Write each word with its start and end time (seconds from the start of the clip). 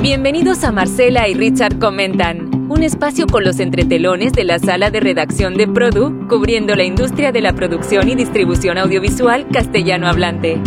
Bienvenidos 0.00 0.62
a 0.62 0.70
Marcela 0.70 1.26
y 1.26 1.34
Richard 1.34 1.80
Comentan, 1.80 2.70
un 2.70 2.84
espacio 2.84 3.26
con 3.26 3.42
los 3.42 3.58
entretelones 3.58 4.32
de 4.32 4.44
la 4.44 4.60
sala 4.60 4.92
de 4.92 5.00
redacción 5.00 5.56
de 5.56 5.66
Produ, 5.66 6.28
cubriendo 6.28 6.76
la 6.76 6.84
industria 6.84 7.32
de 7.32 7.40
la 7.40 7.52
producción 7.52 8.08
y 8.08 8.14
distribución 8.14 8.78
audiovisual 8.78 9.48
castellano 9.48 10.06
hablante. 10.06 10.60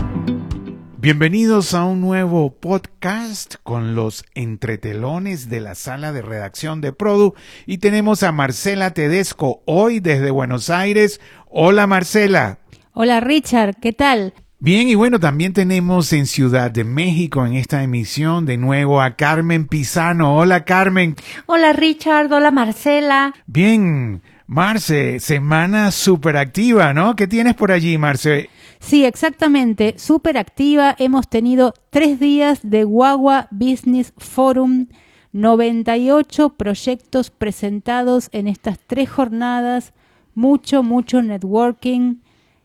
Bienvenidos 0.97 1.73
a 1.73 1.85
un 1.85 2.01
nuevo 2.01 2.51
podcast 2.59 3.55
con 3.63 3.95
los 3.95 4.25
entretelones 4.35 5.49
de 5.49 5.61
la 5.61 5.75
sala 5.75 6.11
de 6.11 6.21
redacción 6.21 6.81
de 6.81 6.91
Produ 6.91 7.33
y 7.65 7.77
tenemos 7.77 8.23
a 8.23 8.33
Marcela 8.33 8.93
Tedesco 8.93 9.61
hoy 9.65 10.01
desde 10.01 10.29
Buenos 10.29 10.69
Aires. 10.69 11.21
Hola 11.49 11.87
Marcela. 11.87 12.59
Hola 12.91 13.21
Richard, 13.21 13.77
¿qué 13.79 13.93
tal? 13.93 14.33
Bien, 14.63 14.87
y 14.87 14.93
bueno, 14.93 15.19
también 15.19 15.53
tenemos 15.53 16.13
en 16.13 16.27
Ciudad 16.27 16.69
de 16.69 16.83
México 16.83 17.47
en 17.47 17.53
esta 17.53 17.81
emisión 17.81 18.45
de 18.45 18.57
nuevo 18.57 19.01
a 19.01 19.15
Carmen 19.15 19.67
Pisano. 19.67 20.37
Hola 20.37 20.65
Carmen. 20.65 21.15
Hola 21.47 21.73
Richard, 21.73 22.31
hola 22.31 22.51
Marcela. 22.51 23.33
Bien, 23.47 24.21
Marce, 24.45 25.19
semana 25.19 25.89
súper 25.89 26.37
activa, 26.37 26.93
¿no? 26.93 27.15
¿Qué 27.15 27.25
tienes 27.25 27.55
por 27.55 27.71
allí, 27.71 27.97
Marce? 27.97 28.51
Sí, 28.79 29.03
exactamente, 29.03 29.95
súper 29.97 30.37
activa. 30.37 30.95
Hemos 30.99 31.27
tenido 31.27 31.73
tres 31.89 32.19
días 32.19 32.59
de 32.61 32.83
Guagua 32.83 33.47
Business 33.49 34.13
Forum, 34.19 34.89
98 35.31 36.49
proyectos 36.49 37.31
presentados 37.31 38.29
en 38.31 38.47
estas 38.47 38.77
tres 38.85 39.09
jornadas, 39.09 39.93
mucho, 40.35 40.83
mucho 40.83 41.23
networking 41.23 42.17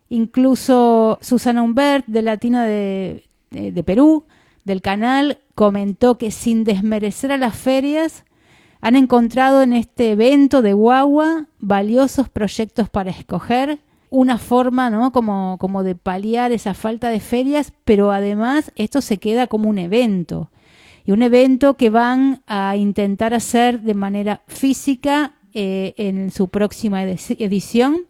Incluso 0.08 1.18
Susana 1.20 1.62
Humbert, 1.62 2.06
de 2.06 2.22
Latina 2.22 2.64
de, 2.64 3.24
de, 3.50 3.82
Perú, 3.82 4.24
del 4.64 4.82
canal, 4.82 5.38
comentó 5.54 6.18
que 6.18 6.30
sin 6.30 6.64
desmerecer 6.64 7.32
a 7.32 7.38
las 7.38 7.56
ferias, 7.56 8.24
han 8.80 8.94
encontrado 8.94 9.62
en 9.62 9.72
este 9.72 10.12
evento 10.12 10.62
de 10.62 10.72
Guagua 10.72 11.46
valiosos 11.58 12.28
proyectos 12.28 12.88
para 12.88 13.10
escoger, 13.10 13.80
una 14.10 14.38
forma 14.38 14.90
¿no? 14.90 15.10
como, 15.10 15.56
como 15.58 15.82
de 15.82 15.96
paliar 15.96 16.52
esa 16.52 16.74
falta 16.74 17.10
de 17.10 17.20
ferias, 17.20 17.72
pero 17.84 18.12
además 18.12 18.72
esto 18.76 19.00
se 19.00 19.18
queda 19.18 19.46
como 19.46 19.68
un 19.68 19.78
evento. 19.78 20.50
Y 21.04 21.12
un 21.12 21.22
evento 21.22 21.74
que 21.74 21.90
van 21.90 22.42
a 22.46 22.76
intentar 22.76 23.34
hacer 23.34 23.80
de 23.80 23.94
manera 23.94 24.42
física 24.46 25.34
eh, 25.54 25.94
en 25.96 26.30
su 26.30 26.48
próxima 26.48 27.02
edición 27.02 28.06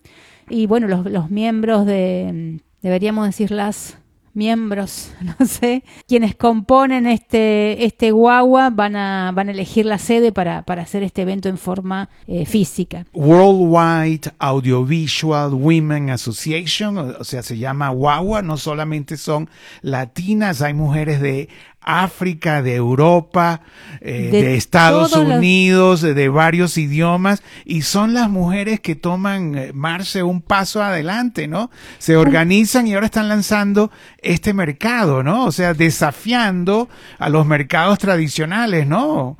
y 0.48 0.66
bueno, 0.66 0.88
los, 0.88 1.04
los 1.06 1.30
miembros 1.30 1.86
de, 1.86 2.60
deberíamos 2.82 3.26
decir 3.26 3.50
las 3.50 3.98
miembros, 4.36 5.10
no 5.40 5.46
sé, 5.46 5.82
quienes 6.06 6.36
componen 6.36 7.06
este, 7.06 7.84
este 7.84 8.12
guagua 8.12 8.70
van 8.70 8.94
a, 8.94 9.32
van 9.34 9.48
a 9.48 9.52
elegir 9.52 9.86
la 9.86 9.98
sede 9.98 10.30
para, 10.30 10.62
para 10.62 10.82
hacer 10.82 11.02
este 11.02 11.22
evento 11.22 11.48
en 11.48 11.58
forma 11.58 12.10
eh, 12.26 12.44
física. 12.44 13.06
Worldwide 13.14 14.32
Audiovisual 14.38 15.54
Women 15.54 16.10
Association, 16.10 16.98
o 16.98 17.24
sea, 17.24 17.42
se 17.42 17.58
llama 17.58 17.88
guagua, 17.88 18.42
no 18.42 18.58
solamente 18.58 19.16
son 19.16 19.48
latinas, 19.80 20.62
hay 20.62 20.74
mujeres 20.74 21.20
de 21.20 21.48
África, 21.86 22.62
de 22.62 22.74
Europa, 22.74 23.62
eh, 24.00 24.28
de, 24.32 24.56
Estados 24.56 25.12
Unidos, 25.14 26.02
de, 26.02 26.28
varios 26.28 26.76
idiomas, 26.76 27.42
y 27.64 27.82
son 27.82 28.12
las 28.12 28.28
mujeres 28.28 28.80
que 28.80 28.96
toman, 28.96 29.56
eh, 29.56 29.70
Marce, 29.72 30.24
un 30.24 30.42
paso 30.42 30.82
adelante, 30.82 31.46
¿no? 31.46 31.70
Se 31.98 32.16
organizan 32.16 32.88
y 32.88 32.94
ahora 32.94 33.06
están 33.06 33.28
lanzando 33.28 33.92
este 34.18 34.52
mercado, 34.52 35.22
¿no? 35.22 35.44
O 35.44 35.52
sea, 35.52 35.72
desafiando 35.74 36.88
a 37.18 37.28
los 37.28 37.46
mercados 37.46 38.00
tradicionales, 38.00 38.86
¿no? 38.86 39.38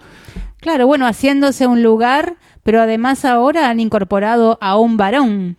Claro, 0.60 0.86
bueno, 0.86 1.06
haciéndose 1.06 1.66
un 1.66 1.82
lugar, 1.82 2.36
pero 2.62 2.80
además 2.80 3.24
ahora 3.24 3.68
han 3.68 3.80
incorporado 3.80 4.56
a 4.60 4.78
un 4.78 4.96
varón 4.96 5.56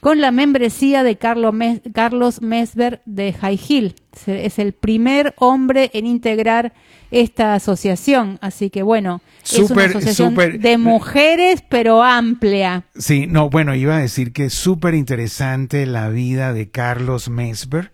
con 0.00 0.20
la 0.20 0.30
membresía 0.30 1.02
de 1.02 1.16
Carlos 1.16 2.40
Mesber 2.42 3.02
de 3.04 3.32
High 3.32 3.60
Hill. 3.68 3.94
Es 4.26 4.58
el 4.58 4.72
primer 4.72 5.34
hombre 5.38 5.90
en 5.92 6.06
integrar 6.06 6.72
esta 7.10 7.54
asociación. 7.54 8.38
Así 8.40 8.70
que 8.70 8.82
bueno, 8.82 9.20
es 9.44 9.70
una 9.70 9.84
asociación 9.84 10.34
de 10.34 10.78
mujeres, 10.78 11.62
pero 11.68 12.02
amplia. 12.02 12.84
Sí, 12.96 13.26
no, 13.26 13.50
bueno, 13.50 13.74
iba 13.74 13.96
a 13.96 14.00
decir 14.00 14.32
que 14.32 14.46
es 14.46 14.54
súper 14.54 14.94
interesante 14.94 15.86
la 15.86 16.08
vida 16.08 16.52
de 16.52 16.70
Carlos 16.70 17.28
Mesber. 17.28 17.92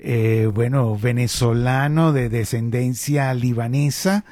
Eh, 0.00 0.48
bueno, 0.54 0.96
venezolano 0.96 2.12
de 2.12 2.28
descendencia 2.28 3.34
libanesa, 3.34 4.24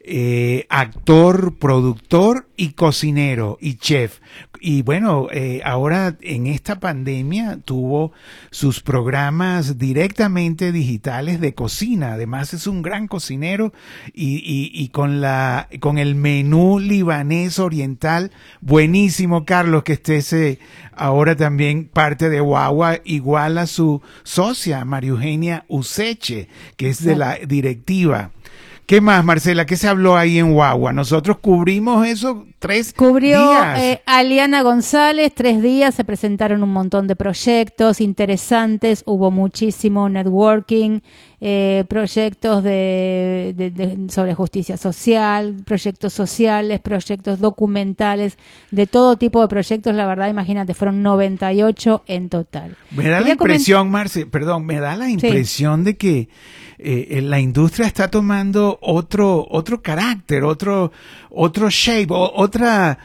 eh, 0.00 0.66
actor, 0.68 1.58
productor 1.58 2.48
y 2.56 2.72
cocinero 2.72 3.56
y 3.60 3.76
chef. 3.76 4.18
Y 4.64 4.82
bueno, 4.82 5.26
eh, 5.32 5.60
ahora 5.64 6.16
en 6.20 6.46
esta 6.46 6.78
pandemia 6.78 7.58
tuvo 7.64 8.12
sus 8.52 8.80
programas 8.80 9.76
directamente 9.76 10.70
digitales 10.70 11.40
de 11.40 11.52
cocina. 11.52 12.12
Además 12.12 12.54
es 12.54 12.68
un 12.68 12.80
gran 12.80 13.08
cocinero 13.08 13.72
y, 14.14 14.36
y, 14.36 14.70
y 14.72 14.90
con 14.90 15.20
la 15.20 15.68
con 15.80 15.98
el 15.98 16.14
menú 16.14 16.78
libanés 16.78 17.58
oriental 17.58 18.30
buenísimo, 18.60 19.44
Carlos, 19.44 19.82
que 19.82 19.94
estés 19.94 20.32
ahora 20.94 21.34
también 21.34 21.88
parte 21.88 22.28
de 22.28 22.38
Guagua, 22.38 23.00
igual 23.04 23.58
a 23.58 23.66
su 23.66 24.00
socia, 24.22 24.84
María 24.84 25.10
Eugenia 25.10 25.64
Useche, 25.66 26.48
que 26.76 26.88
es 26.88 27.02
de 27.02 27.16
la 27.16 27.34
directiva. 27.34 28.30
¿Qué 28.86 29.00
más, 29.00 29.24
Marcela? 29.24 29.64
¿Qué 29.64 29.76
se 29.76 29.88
habló 29.88 30.16
ahí 30.16 30.38
en 30.38 30.52
Guagua? 30.52 30.92
Nosotros 30.92 31.38
cubrimos 31.38 32.06
eso 32.06 32.46
tres 32.58 32.92
Cubrió, 32.92 33.40
días. 33.40 33.78
Eh, 33.80 34.02
Aliana 34.06 34.62
González, 34.62 35.32
tres 35.34 35.62
días, 35.62 35.94
se 35.94 36.04
presentaron 36.04 36.62
un 36.62 36.72
montón 36.72 37.06
de 37.06 37.16
proyectos 37.16 38.00
interesantes, 38.00 39.02
hubo 39.06 39.30
muchísimo 39.30 40.08
networking, 40.08 41.00
eh, 41.40 41.84
proyectos 41.88 42.62
de, 42.62 44.06
sobre 44.08 44.34
justicia 44.34 44.76
social, 44.76 45.56
proyectos 45.64 46.12
sociales, 46.12 46.80
proyectos 46.80 47.40
documentales, 47.40 48.38
de 48.70 48.86
todo 48.86 49.16
tipo 49.16 49.40
de 49.40 49.48
proyectos, 49.48 49.92
la 49.94 50.06
verdad, 50.06 50.28
imagínate, 50.28 50.74
fueron 50.74 51.02
98 51.02 52.04
en 52.06 52.28
total. 52.28 52.76
Me 52.92 53.08
da 53.08 53.20
la 53.20 53.30
impresión, 53.30 53.90
Marce, 53.90 54.26
perdón, 54.26 54.66
me 54.66 54.78
da 54.78 54.96
la 54.96 55.08
impresión 55.08 55.82
de 55.82 55.96
que 55.96 56.28
eh, 56.84 57.22
la 57.22 57.40
industria 57.40 57.86
está 57.86 58.08
tomando 58.08 58.78
otro, 58.80 59.46
otro 59.50 59.82
carácter, 59.82 60.44
otro, 60.44 60.92
otro 61.30 61.68
shape, 61.70 62.08
otra, 62.10 62.98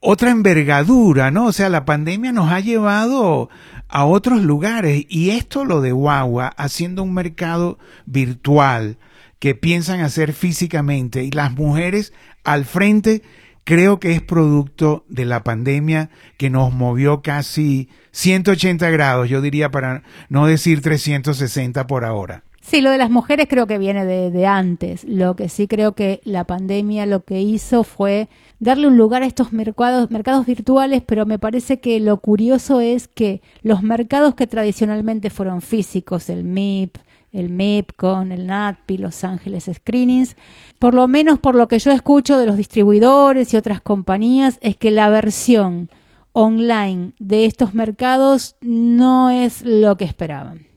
otra 0.00 0.30
envergadura, 0.30 1.30
¿no? 1.30 1.46
O 1.46 1.52
sea, 1.52 1.68
la 1.68 1.84
pandemia 1.84 2.32
nos 2.32 2.50
ha 2.50 2.60
llevado 2.60 3.48
a 3.88 4.04
otros 4.04 4.42
lugares 4.42 5.06
y 5.08 5.30
esto 5.30 5.64
lo 5.64 5.80
de 5.80 5.92
Guagua 5.92 6.48
haciendo 6.56 7.02
un 7.02 7.14
mercado 7.14 7.78
virtual 8.06 8.98
que 9.38 9.54
piensan 9.54 10.00
hacer 10.00 10.32
físicamente 10.32 11.22
y 11.22 11.30
las 11.30 11.52
mujeres 11.52 12.12
al 12.44 12.64
frente 12.64 13.22
creo 13.64 13.98
que 13.98 14.12
es 14.12 14.22
producto 14.22 15.04
de 15.08 15.24
la 15.24 15.42
pandemia 15.42 16.10
que 16.36 16.50
nos 16.50 16.72
movió 16.72 17.22
casi 17.22 17.88
180 18.12 18.88
grados, 18.90 19.28
yo 19.28 19.40
diría 19.40 19.70
para 19.70 20.02
no 20.28 20.46
decir 20.46 20.82
360 20.82 21.86
por 21.86 22.04
ahora. 22.04 22.44
Sí, 22.66 22.80
lo 22.80 22.90
de 22.90 22.96
las 22.96 23.10
mujeres 23.10 23.46
creo 23.46 23.66
que 23.66 23.76
viene 23.76 24.06
de, 24.06 24.46
antes. 24.46 25.04
Lo 25.04 25.36
que 25.36 25.50
sí 25.50 25.68
creo 25.68 25.92
que 25.92 26.22
la 26.24 26.44
pandemia 26.44 27.04
lo 27.04 27.22
que 27.22 27.42
hizo 27.42 27.84
fue 27.84 28.30
darle 28.58 28.86
un 28.88 28.96
lugar 28.96 29.22
a 29.22 29.26
estos 29.26 29.52
mercados, 29.52 30.10
mercados 30.10 30.46
virtuales, 30.46 31.02
pero 31.04 31.26
me 31.26 31.38
parece 31.38 31.78
que 31.80 32.00
lo 32.00 32.16
curioso 32.20 32.80
es 32.80 33.06
que 33.06 33.42
los 33.60 33.82
mercados 33.82 34.34
que 34.34 34.46
tradicionalmente 34.46 35.28
fueron 35.28 35.60
físicos, 35.60 36.30
el 36.30 36.42
MIP, 36.42 36.96
el 37.32 37.50
MIP 37.50 37.92
con 37.96 38.32
el 38.32 38.46
NATPI, 38.46 38.96
Los 38.96 39.24
Ángeles 39.24 39.70
Screenings, 39.70 40.34
por 40.78 40.94
lo 40.94 41.06
menos 41.06 41.38
por 41.38 41.56
lo 41.56 41.68
que 41.68 41.78
yo 41.78 41.92
escucho 41.92 42.38
de 42.38 42.46
los 42.46 42.56
distribuidores 42.56 43.52
y 43.52 43.58
otras 43.58 43.82
compañías, 43.82 44.58
es 44.62 44.74
que 44.78 44.90
la 44.90 45.10
versión 45.10 45.90
online 46.32 47.12
de 47.18 47.44
estos 47.44 47.74
mercados 47.74 48.56
no 48.62 49.28
es 49.28 49.62
lo 49.66 49.98
que 49.98 50.06
esperaban 50.06 50.73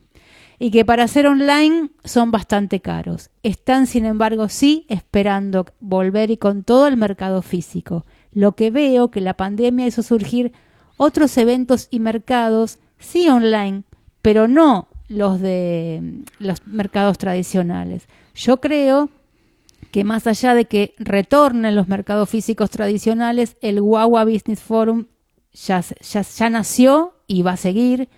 y 0.58 0.70
que 0.70 0.84
para 0.84 1.04
hacer 1.04 1.26
online 1.26 1.90
son 2.04 2.30
bastante 2.30 2.80
caros. 2.80 3.30
Están, 3.42 3.86
sin 3.86 4.04
embargo, 4.04 4.48
sí 4.48 4.86
esperando 4.88 5.66
volver 5.80 6.30
y 6.30 6.36
con 6.36 6.64
todo 6.64 6.86
el 6.86 6.96
mercado 6.96 7.42
físico. 7.42 8.04
Lo 8.32 8.52
que 8.52 8.70
veo 8.70 9.10
que 9.10 9.20
la 9.20 9.34
pandemia 9.34 9.86
hizo 9.86 10.02
surgir 10.02 10.52
otros 10.96 11.36
eventos 11.38 11.86
y 11.90 12.00
mercados, 12.00 12.78
sí 12.98 13.28
online, 13.28 13.84
pero 14.20 14.48
no 14.48 14.88
los 15.08 15.40
de 15.40 16.00
mm, 16.02 16.44
los 16.44 16.66
mercados 16.66 17.18
tradicionales. 17.18 18.08
Yo 18.34 18.60
creo 18.60 19.10
que 19.92 20.04
más 20.04 20.26
allá 20.26 20.54
de 20.54 20.66
que 20.66 20.94
retornen 20.98 21.76
los 21.76 21.88
mercados 21.88 22.28
físicos 22.28 22.70
tradicionales, 22.70 23.56
el 23.62 23.80
Guagua 23.80 24.24
Business 24.24 24.60
Forum 24.60 25.06
ya, 25.52 25.82
ya 25.82 26.50
nació 26.50 27.14
y 27.26 27.42
va 27.42 27.52
a 27.52 27.56
seguir 27.56 28.08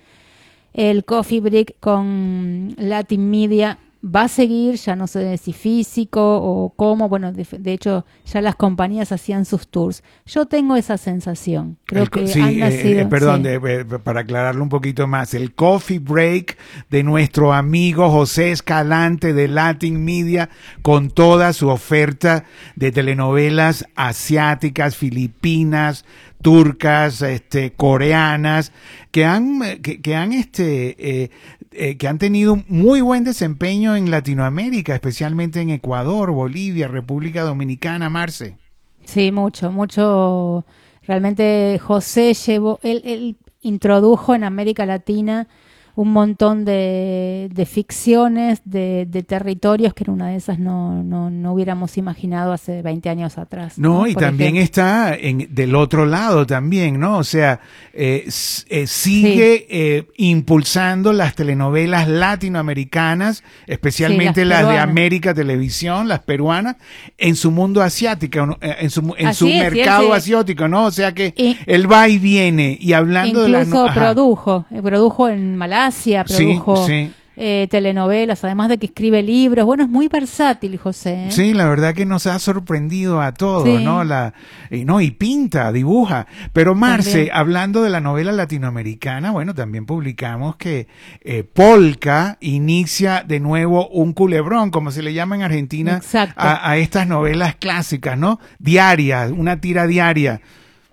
el 0.73 1.05
Coffee 1.05 1.41
Break 1.41 1.77
con 1.81 2.75
Latin 2.79 3.31
Media 3.31 3.79
va 4.03 4.23
a 4.23 4.29
seguir, 4.29 4.77
ya 4.77 4.97
no 4.97 5.07
sé 5.07 5.37
si 5.37 5.53
físico 5.53 6.39
o 6.43 6.71
cómo, 6.75 7.11
bueno, 7.11 7.35
de, 7.35 7.47
de 7.59 7.73
hecho 7.75 8.07
ya 8.25 8.41
las 8.41 8.57
compañías 8.57 9.13
hacían 9.13 9.45
sus 9.45 9.69
tours. 9.69 10.03
Yo 10.25 10.47
tengo 10.47 10.75
esa 10.77 10.97
sensación. 10.97 11.77
Creo 11.85 12.05
El 12.05 12.11
que 12.11 12.27
sí, 12.27 12.41
han 12.41 12.49
eh, 12.49 12.57
nacido. 12.61 13.01
eh, 13.01 13.07
perdón, 13.11 13.43
sí. 13.43 13.43
de- 13.43 13.81
eh, 13.81 13.85
para 14.03 14.21
aclararlo 14.21 14.63
un 14.63 14.71
poquito 14.71 15.07
más, 15.07 15.35
el 15.35 15.55
coffee 15.55 15.99
break 15.99 16.57
de 16.89 17.03
nuestro 17.03 17.53
amigo 17.53 18.09
José 18.09 18.53
Escalante 18.53 19.35
de 19.35 19.49
Latin 19.49 20.03
Media 20.03 20.49
con 20.81 21.11
toda 21.11 21.53
su 21.53 21.69
oferta 21.69 22.45
de 22.77 22.93
telenovelas 22.93 23.85
asiáticas, 23.97 24.97
filipinas, 24.97 26.07
turcas, 26.43 27.23
este, 27.23 27.73
coreanas, 27.73 28.73
que 29.11 29.25
han, 29.25 29.61
que, 29.83 30.17
han, 30.17 30.33
este, 30.33 30.97
eh, 30.99 31.31
eh, 31.73 31.97
que 31.97 32.09
han 32.09 32.19
tenido 32.19 32.63
muy 32.69 33.01
buen 33.01 33.25
desempeño 33.25 33.97
en 33.97 34.11
Latinoamérica, 34.11 34.95
especialmente 34.95 35.61
en 35.61 35.71
Ecuador, 35.71 36.31
Bolivia, 36.31 36.89
República 36.89 37.43
Dominicana, 37.43 38.09
Marce. 38.11 38.57
Sí, 39.05 39.33
mucho, 39.33 39.71
mucho. 39.71 40.65
Realmente 41.07 41.81
José 41.83 42.35
llevó, 42.35 42.79
él, 42.83 43.03
él 43.05 43.37
introdujo 43.63 44.35
en 44.35 44.45
América 44.45 44.87
Latina 44.87 45.49
un 45.97 46.13
montón 46.13 46.65
de, 46.65 47.49
de 47.53 47.67
ficciones, 47.67 48.61
de, 48.65 49.07
de 49.09 49.23
territorios 49.23 49.93
que 49.95 50.05
en 50.05 50.11
una 50.11 50.29
de 50.29 50.37
esas 50.37 50.59
no, 50.59 51.03
no, 51.03 51.31
no 51.31 51.53
hubiéramos 51.53 51.97
imaginado 51.99 52.53
hace 52.53 52.83
20 52.83 53.09
años 53.11 53.39
atrás. 53.39 53.79
No, 53.79 54.07
y 54.07 54.15
Por 54.15 54.23
también 54.23 54.57
ejemplo. 54.57 54.65
está 54.65 55.15
en, 55.15 55.49
del 55.55 55.75
otro 55.75 56.07
lado 56.07 56.47
también, 56.47 56.99
¿no? 57.01 57.19
O 57.19 57.25
sea, 57.25 57.61
eh, 57.93 58.25
eh, 58.69 58.87
sigue 58.87 59.67
eh, 59.71 60.07
impulsando 60.17 61.13
las 61.13 61.35
telenovelas 61.35 62.09
latinoamericanas, 62.09 63.43
especialmente 63.67 64.43
Sí, 64.43 64.49
las 64.49 64.63
las, 64.63 64.73
de. 64.73 64.79
América 64.79 65.35
Televisión, 65.35 66.09
las 66.09 66.21
peruanas, 66.21 66.77
en 67.19 67.37
su 67.37 67.51
mundo 67.51 67.83
asiático, 67.83 68.57
en 68.61 68.91
su, 68.91 69.15
en 69.19 69.35
su 69.35 69.47
es, 69.49 69.63
mercado 69.73 70.09
se- 70.11 70.17
asiático, 70.17 70.69
¿no? 70.69 70.87
O 70.87 70.91
sea 70.91 71.13
que 71.15 71.35
Y- 71.37 71.57
él 71.67 71.91
va 71.91 72.09
y 72.09 72.19
viene 72.19 72.77
y 72.81 72.93
hablando 72.93 73.43
de 73.43 73.49
las... 73.49 73.67
Incluso 73.67 73.93
produjo, 73.95 74.67
produjo 74.83 75.29
en 75.29 75.57
Malasia, 75.57 75.90
Sí, 75.95 76.15
produjo 76.45 76.87
sí. 76.87 77.13
eh, 77.37 77.69
telenovelas, 77.71 78.45
además 78.45 78.69
de 78.69 78.79
que 78.79 78.87
escribe 78.87 79.23
libros. 79.23 79.65
Bueno, 79.65 79.85
es 79.85 79.89
muy 79.89 80.09
versátil, 80.09 80.77
José. 80.79 81.27
¿eh? 81.27 81.31
Sí, 81.31 81.55
la 81.55 81.67
verdad 81.69 81.95
que 81.95 82.05
nos 82.05 82.27
ha 82.27 82.39
sorprendido 82.39 83.21
a 83.23 83.33
todos, 83.33 83.65
Sí. 83.65 83.83
¿no? 83.85 84.05
La, 84.05 84.35
y 84.71 84.85
no, 84.85 85.01
y 85.01 85.11
pinta, 85.11 85.73
dibuja. 85.73 86.27
Pero 86.53 86.75
Marce, 86.75 87.11
También. 87.13 87.35
hablando 87.35 87.83
de 87.83 87.91
la 87.91 88.01
novela 88.01 88.33
latinoamericana, 88.33 89.31
bueno, 89.31 89.55
también 89.55 89.87
publicamos 89.87 90.57
que 90.57 90.87
eh, 91.23 91.43
Polka 91.45 92.37
inicia 92.41 93.25
de 93.27 93.41
nuevo 93.41 93.89
un 93.89 94.13
culebrón, 94.13 94.71
como 94.71 94.91
se 94.91 95.03
le 95.03 95.15
llama 95.15 95.37
en 95.37 95.43
Argentina, 95.43 96.01
a, 96.37 96.71
a 96.71 96.77
estas 96.77 97.07
novelas 97.07 97.55
clásicas, 97.57 98.19
¿no? 98.19 98.39
Diarias, 98.59 99.31
una 99.31 99.61
tira 99.61 99.87
diaria. 99.87 100.41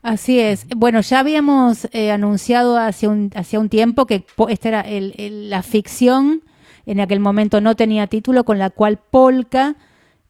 Así 0.08 0.40
es. 0.40 0.66
Bueno, 0.74 1.02
ya 1.02 1.20
habíamos 1.20 1.90
eh, 1.92 2.12
anunciado 2.12 2.78
hace 2.78 3.10
un, 3.10 3.30
un 3.60 3.68
tiempo 3.70 4.06
que 4.06 4.24
esta 4.48 4.70
era 4.70 4.80
el- 4.80 5.50
la 5.50 5.64
ficción, 5.64 6.44
en 6.86 7.02
aquel 7.02 7.20
momento 7.20 7.60
no 7.60 7.76
tenía 7.76 8.08
título, 8.08 8.46
con 8.46 8.58
la 8.58 8.70
cual 8.70 9.00
Polka, 9.12 9.76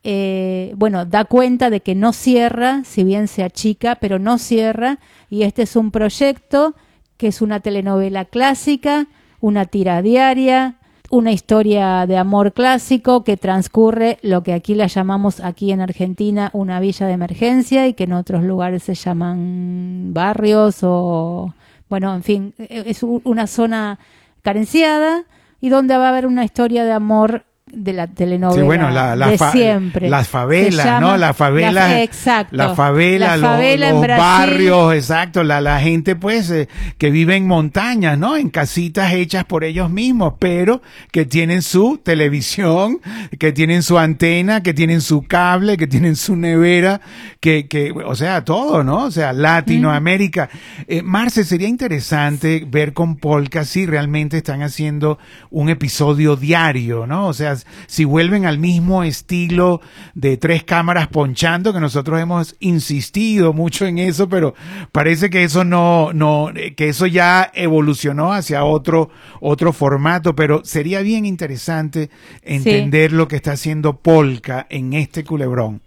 eh, 0.04 0.74
bueno, 0.76 1.06
da 1.06 1.26
cuenta 1.26 1.70
de 1.70 1.82
que 1.82 1.94
no 1.94 2.12
cierra, 2.12 2.82
si 2.86 3.04
bien 3.04 3.28
se 3.28 3.44
achica, 3.44 3.94
pero 3.98 4.18
no 4.18 4.40
cierra, 4.40 4.98
y 5.30 5.44
este 5.44 5.62
es 5.62 5.76
un 5.76 5.92
proyecto 5.92 6.74
que 7.18 7.28
es 7.28 7.44
una 7.44 7.60
telenovela 7.60 8.26
clásica, 8.26 9.06
una 9.42 9.66
tira 9.66 10.02
diaria, 10.02 10.77
una 11.10 11.32
historia 11.32 12.06
de 12.06 12.18
amor 12.18 12.54
clásico 12.54 13.24
que 13.24 13.38
transcurre 13.38 14.18
lo 14.22 14.44
que 14.44 14.54
aquí 14.54 14.76
la 14.76 14.88
llamamos 14.88 15.40
aquí 15.40 15.72
en 15.72 15.82
Argentina 15.82 16.50
una 16.54 16.80
villa 16.80 17.08
de 17.08 17.14
emergencia 17.14 17.88
y 17.88 17.94
que 17.94 18.04
en 18.06 18.14
otros 18.14 18.44
lugares 18.44 18.84
se 18.84 18.96
llaman 18.96 20.14
barrios 20.14 20.80
o 20.84 21.54
bueno, 21.90 22.14
en 22.14 22.24
fin, 22.24 22.54
eh, 22.58 22.84
es 22.86 23.04
una 23.04 23.48
zona 23.48 24.00
carenciada 24.42 25.24
y 25.62 25.70
donde 25.70 25.98
va 25.98 26.08
a 26.08 26.10
haber 26.10 26.28
una 26.28 26.44
historia 26.44 26.84
de 26.84 26.92
amor 26.92 27.44
de 27.72 27.94
la 27.94 28.08
telenovela 28.08 28.60
Sí, 28.62 28.66
bueno, 28.66 28.90
la, 28.90 29.16
la 29.16 29.28
de 29.30 29.38
siempre. 29.38 30.10
las 30.10 30.28
favelas, 30.30 30.86
llama- 30.86 31.00
¿no? 31.02 31.18
Las 31.18 31.36
favelas. 31.36 31.74
la- 31.74 32.02
exacto. 32.02 32.56
La 32.56 32.74
favela, 32.76 33.28
La 33.28 33.38
los- 33.38 33.50
favela 33.50 33.92
los, 33.92 34.08
barrios, 34.08 34.94
exacto. 34.96 35.44
La, 35.44 35.60
la 35.62 35.80
gente, 35.82 36.16
pues, 36.16 36.50
eh, 36.50 36.68
que 36.98 37.12
vive 37.12 37.36
en 37.36 37.46
montañas, 37.46 38.18
¿no? 38.18 38.38
En 38.38 38.50
casitas 38.50 39.14
hechas 39.14 39.44
por 39.46 39.64
ellos 39.64 39.90
mismos, 39.90 40.36
pero 40.40 40.82
que 41.12 41.26
tienen 41.26 41.62
su 41.62 42.00
televisión, 42.02 43.00
que 43.38 43.52
tienen 43.52 43.84
su 43.84 43.98
antena, 44.00 44.64
que 44.64 44.74
tienen 44.74 45.02
su 45.02 45.24
cable, 45.24 45.76
que 45.78 45.88
tienen 45.88 46.16
su 46.16 46.36
nevera, 46.36 47.02
que, 47.42 47.68
que 47.68 47.92
o 47.92 48.16
sea, 48.16 48.46
todo, 48.46 48.84
¿no? 48.84 49.04
O 49.04 49.12
sea, 49.12 49.34
Latinoamérica. 49.34 50.50
Eh, 50.88 51.02
Marce, 51.04 51.44
sería 51.44 51.68
interesante 51.68 52.66
ver 52.66 52.94
con 52.94 53.18
Polka 53.18 53.66
si 53.66 53.86
realmente 53.86 54.38
están 54.38 54.62
haciendo 54.64 55.20
un 55.50 55.70
episodio 55.70 56.36
diario, 56.36 57.06
¿no? 57.06 57.28
O 57.28 57.34
sea, 57.34 57.57
si 57.88 58.06
vuelven 58.06 58.46
al 58.46 58.60
mismo 58.60 59.04
estilo 59.04 59.82
de 60.14 60.38
tres 60.38 60.64
cámaras 60.64 61.08
ponchando, 61.08 61.74
que 61.74 61.80
nosotros 61.80 62.20
hemos 62.20 62.56
insistido 62.60 63.54
mucho 63.54 63.86
en 63.86 63.98
eso, 63.98 64.30
pero 64.30 64.54
parece 64.92 65.30
que 65.30 65.44
eso 65.44 65.64
no, 65.64 66.12
no, 66.14 66.52
que 66.76 66.90
eso 66.90 67.06
ya 67.08 67.52
evolucionó 67.54 68.34
hacia 68.34 68.64
otro, 68.64 69.10
otro 69.40 69.74
formato, 69.74 70.36
pero 70.36 70.64
sería 70.64 71.02
bien 71.02 71.26
interesante 71.26 72.10
entender 72.42 73.12
lo 73.12 73.28
que 73.28 73.38
está 73.38 73.54
haciendo 73.54 73.98
Polka 73.98 74.68
en 74.70 74.94
este 74.94 75.24
culebrón. 75.24 75.82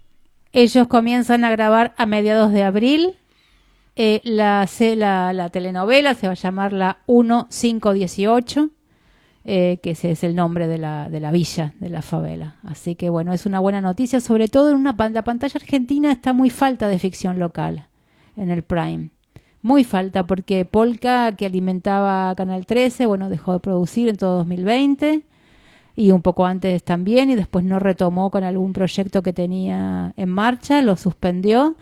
Ellos 0.53 0.87
comienzan 0.87 1.45
a 1.45 1.51
grabar 1.51 1.93
a 1.97 2.05
mediados 2.05 2.51
de 2.51 2.63
abril. 2.63 3.15
Eh, 3.95 4.21
la, 4.23 4.67
la, 4.95 5.33
la 5.33 5.49
telenovela 5.49 6.13
se 6.13 6.27
va 6.27 6.33
a 6.33 6.35
llamar 6.35 6.73
la 6.73 6.99
1518, 7.07 8.69
eh, 9.43 9.79
que 9.81 9.91
ese 9.91 10.11
es 10.11 10.23
el 10.23 10.35
nombre 10.35 10.67
de 10.67 10.77
la, 10.77 11.09
de 11.09 11.19
la 11.19 11.31
villa, 11.31 11.73
de 11.79 11.89
la 11.89 12.01
favela. 12.01 12.57
Así 12.63 12.95
que 12.95 13.09
bueno, 13.09 13.33
es 13.33 13.45
una 13.45 13.59
buena 13.59 13.81
noticia, 13.81 14.19
sobre 14.19 14.47
todo 14.47 14.69
en 14.71 14.77
una 14.77 14.95
la 15.09 15.23
pantalla 15.23 15.59
argentina 15.59 16.11
está 16.11 16.33
muy 16.33 16.49
falta 16.49 16.87
de 16.87 16.99
ficción 16.99 17.39
local 17.39 17.87
en 18.37 18.51
el 18.51 18.63
Prime. 18.63 19.09
Muy 19.63 19.83
falta 19.83 20.25
porque 20.25 20.65
Polka, 20.65 21.35
que 21.35 21.45
alimentaba 21.45 22.33
Canal 22.35 22.65
13, 22.65 23.05
bueno, 23.05 23.29
dejó 23.29 23.53
de 23.53 23.59
producir 23.59 24.09
en 24.09 24.17
todo 24.17 24.37
2020 24.37 25.23
y 25.95 26.11
un 26.11 26.21
poco 26.21 26.45
antes 26.45 26.83
también 26.83 27.29
y 27.29 27.35
después 27.35 27.65
no 27.65 27.79
retomó 27.79 28.31
con 28.31 28.43
algún 28.43 28.73
proyecto 28.73 29.21
que 29.21 29.33
tenía 29.33 30.13
en 30.17 30.29
marcha, 30.29 30.81
lo 30.81 30.97
suspendió. 30.97 31.75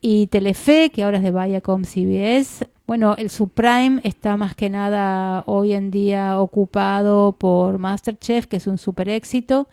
Y 0.00 0.28
Telefe, 0.28 0.90
que 0.90 1.02
ahora 1.02 1.18
es 1.18 1.22
de 1.22 1.30
Viacom 1.30 1.84
CBS, 1.84 2.66
bueno, 2.90 3.14
el 3.16 3.30
Subprime 3.30 4.00
está 4.02 4.36
más 4.36 4.56
que 4.56 4.68
nada 4.68 5.44
hoy 5.46 5.74
en 5.74 5.92
día 5.92 6.40
ocupado 6.40 7.36
por 7.38 7.78
Masterchef, 7.78 8.46
que 8.46 8.56
es 8.56 8.66
un 8.66 8.78
super 8.78 9.08
éxito. 9.08 9.68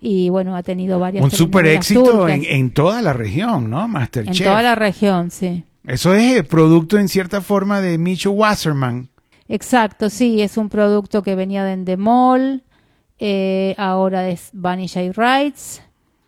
Y 0.00 0.28
bueno, 0.28 0.56
ha 0.56 0.64
tenido 0.64 0.98
varias 0.98 1.22
Un 1.22 1.30
super 1.30 1.64
éxito 1.66 2.28
en, 2.28 2.42
en 2.44 2.72
toda 2.72 3.00
la 3.00 3.12
región, 3.12 3.70
¿no? 3.70 3.84
En 3.84 3.92
Masterchef. 3.92 4.44
toda 4.44 4.62
la 4.62 4.74
región, 4.74 5.30
sí. 5.30 5.62
Eso 5.84 6.14
es 6.14 6.42
producto 6.48 6.98
en 6.98 7.06
cierta 7.06 7.42
forma 7.42 7.80
de 7.80 7.96
Micho 7.96 8.32
Wasserman. 8.32 9.08
Exacto, 9.46 10.10
sí, 10.10 10.42
es 10.42 10.56
un 10.56 10.68
producto 10.68 11.22
que 11.22 11.36
venía 11.36 11.62
de 11.62 11.74
Endemol, 11.74 12.64
eh, 13.20 13.76
ahora 13.78 14.30
es 14.30 14.50
Vanilla 14.52 15.12
Rights. 15.12 15.80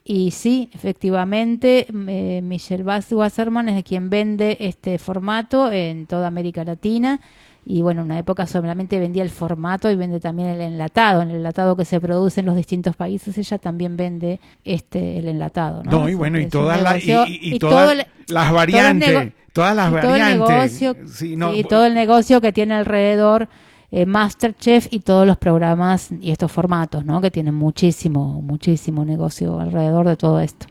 Y 0.04 0.30
sí, 0.30 0.70
efectivamente, 0.74 1.86
eh, 2.08 2.40
Michelle 2.42 2.82
Bass- 2.82 3.12
Wasserman 3.12 3.68
es 3.68 3.84
quien 3.84 4.10
vende 4.10 4.56
este 4.60 4.98
formato 4.98 5.70
en 5.70 6.06
toda 6.06 6.26
América 6.28 6.64
Latina. 6.64 7.20
Y 7.66 7.82
bueno, 7.82 8.00
en 8.00 8.06
una 8.06 8.18
época 8.18 8.46
solamente 8.46 8.98
vendía 8.98 9.22
el 9.22 9.28
formato 9.30 9.90
y 9.90 9.94
vende 9.94 10.18
también 10.18 10.48
el 10.48 10.62
enlatado. 10.62 11.20
En 11.22 11.30
el 11.30 11.36
enlatado 11.36 11.76
que 11.76 11.84
se 11.84 12.00
produce 12.00 12.40
en 12.40 12.46
los 12.46 12.56
distintos 12.56 12.96
países, 12.96 13.36
ella 13.36 13.58
también 13.58 13.96
vende 13.98 14.40
este 14.64 15.18
el 15.18 15.28
enlatado. 15.28 15.82
No, 15.84 15.90
No, 15.90 16.08
y 16.08 16.14
bueno, 16.14 16.40
y 16.40 16.46
todas 16.48 16.80
las 16.82 17.04
y, 17.04 17.08
negocio- 17.08 17.26
y- 17.28 17.50
y 17.50 17.54
y 17.56 17.58
todas 17.58 17.74
todo 17.84 17.92
el- 17.92 17.98
las 17.98 18.08
todo 18.28 18.44
el 18.48 18.54
variantes, 18.54 19.32
todas 19.52 19.76
las 19.76 19.88
y 19.88 19.90
todo 19.90 20.14
el 20.14 20.20
variantes. 20.22 20.48
negocio, 20.80 20.96
Sí, 21.06 21.36
no, 21.36 21.54
y 21.54 21.62
todo 21.64 21.84
el 21.84 21.94
negocio 21.94 22.40
que 22.40 22.52
tiene 22.52 22.74
alrededor 22.74 23.48
eh, 23.92 24.06
Masterchef 24.06 24.86
y 24.90 25.00
todos 25.00 25.26
los 25.26 25.36
programas 25.36 26.10
y 26.20 26.30
estos 26.30 26.50
formatos, 26.52 27.04
¿no? 27.04 27.20
Que 27.20 27.30
tienen 27.30 27.54
muchísimo, 27.54 28.40
muchísimo 28.42 29.04
negocio 29.04 29.58
alrededor 29.60 30.06
de 30.08 30.16
todo 30.16 30.40
esto. 30.40 30.66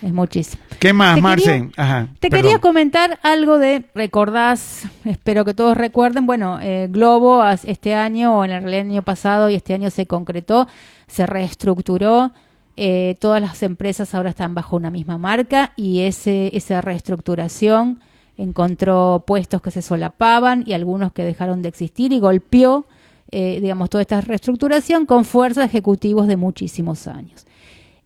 Es 0.00 0.12
muchísimo. 0.12 0.62
¿Qué 0.78 0.92
más, 0.92 1.16
Te 1.16 1.22
Marce? 1.22 1.44
quería- 1.44 1.70
Ajá, 1.76 2.08
Te 2.20 2.28
perdón. 2.30 2.42
quería 2.44 2.58
comentar 2.60 3.18
algo 3.24 3.58
de, 3.58 3.84
recordás, 3.96 4.84
espero 5.04 5.44
que 5.44 5.54
todos 5.54 5.76
recuerden, 5.76 6.24
bueno, 6.24 6.60
eh, 6.62 6.86
Globo 6.88 7.42
este 7.64 7.94
año, 7.96 8.38
o 8.38 8.44
en 8.44 8.52
el 8.52 8.72
año 8.74 9.02
pasado 9.02 9.50
y 9.50 9.56
este 9.56 9.74
año 9.74 9.90
se 9.90 10.06
concretó, 10.06 10.68
se 11.08 11.26
reestructuró, 11.26 12.30
eh, 12.76 13.16
todas 13.18 13.40
las 13.42 13.60
empresas 13.64 14.14
ahora 14.14 14.30
están 14.30 14.54
bajo 14.54 14.76
una 14.76 14.90
misma 14.90 15.18
marca 15.18 15.72
y 15.74 16.02
ese, 16.02 16.56
esa 16.56 16.80
reestructuración 16.80 18.00
encontró 18.38 19.24
puestos 19.26 19.60
que 19.60 19.70
se 19.70 19.82
solapaban 19.82 20.64
y 20.66 20.72
algunos 20.72 21.12
que 21.12 21.24
dejaron 21.24 21.60
de 21.60 21.68
existir 21.68 22.12
y 22.12 22.20
golpeó 22.20 22.86
eh, 23.30 23.58
digamos, 23.60 23.90
toda 23.90 24.00
esta 24.00 24.22
reestructuración 24.22 25.04
con 25.04 25.26
fuerzas 25.26 25.66
ejecutivos 25.66 26.26
de 26.28 26.38
muchísimos 26.38 27.06
años. 27.06 27.46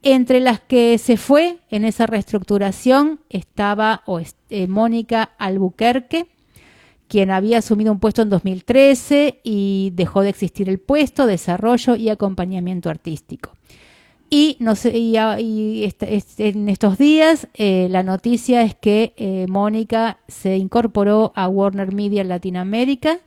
Entre 0.02 0.40
las 0.40 0.58
que 0.58 0.98
se 0.98 1.16
fue 1.16 1.58
en 1.70 1.84
esa 1.84 2.06
reestructuración 2.06 3.20
estaba 3.30 4.02
eh, 4.50 4.66
Mónica 4.66 5.30
Albuquerque, 5.38 6.26
quien 7.06 7.30
había 7.30 7.58
asumido 7.58 7.92
un 7.92 8.00
puesto 8.00 8.22
en 8.22 8.30
2013 8.30 9.40
y 9.44 9.92
dejó 9.94 10.22
de 10.22 10.30
existir 10.30 10.68
el 10.68 10.80
puesto, 10.80 11.26
desarrollo 11.26 11.94
y 11.94 12.08
acompañamiento 12.08 12.90
artístico. 12.90 13.52
Y, 14.34 14.56
no 14.60 14.76
sé, 14.76 14.96
y, 14.96 15.14
en 16.38 16.68
estos 16.70 16.96
días 16.96 17.48
eh, 17.52 17.88
la 17.90 18.02
noticia 18.02 18.62
es 18.62 18.74
que 18.74 19.12
eh, 19.18 19.44
Mónica 19.46 20.16
se 20.26 20.56
incorporó 20.56 21.34
a 21.34 21.48
Warner 21.48 21.92
Media 21.92 22.24
Latinoamérica 22.24 23.18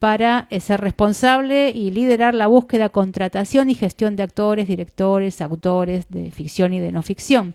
para 0.00 0.48
eh, 0.50 0.58
ser 0.58 0.80
responsable 0.80 1.70
y 1.70 1.92
liderar 1.92 2.34
la 2.34 2.48
búsqueda, 2.48 2.88
contratación 2.88 3.70
y 3.70 3.76
gestión 3.76 4.16
de 4.16 4.24
actores, 4.24 4.66
directores, 4.66 5.40
autores 5.40 6.06
de 6.08 6.32
ficción 6.32 6.74
y 6.74 6.80
de 6.80 6.90
no 6.90 7.02
ficción. 7.02 7.54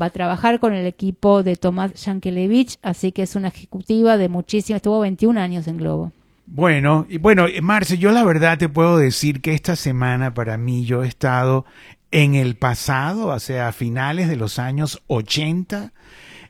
Va 0.00 0.06
a 0.06 0.10
trabajar 0.10 0.60
con 0.60 0.72
el 0.72 0.86
equipo 0.86 1.42
de 1.42 1.56
Tomás 1.56 1.92
Yankelevich, 1.92 2.78
así 2.80 3.12
que 3.12 3.24
es 3.24 3.36
una 3.36 3.48
ejecutiva 3.48 4.16
de 4.16 4.30
muchísimo, 4.30 4.76
estuvo 4.76 5.00
21 5.00 5.38
años 5.38 5.68
en 5.68 5.76
Globo. 5.76 6.12
Bueno, 6.46 7.06
y 7.08 7.18
bueno, 7.18 7.44
Marce, 7.62 7.98
yo 7.98 8.10
la 8.10 8.24
verdad 8.24 8.56
te 8.56 8.70
puedo 8.70 8.96
decir 8.96 9.42
que 9.42 9.52
esta 9.52 9.76
semana 9.76 10.32
para 10.32 10.56
mí 10.56 10.86
yo 10.86 11.04
he 11.04 11.06
estado 11.06 11.64
en 12.10 12.34
el 12.34 12.56
pasado, 12.56 13.28
o 13.28 13.38
sea, 13.38 13.72
finales 13.72 14.28
de 14.28 14.36
los 14.36 14.58
años 14.58 15.02
80, 15.06 15.92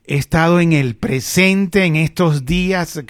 he 0.07 0.17
estado 0.17 0.61
en 0.61 0.73
el 0.73 0.97
presente 0.97 1.85
en 1.85 1.97
estos 1.97 2.45
días 2.45 3.01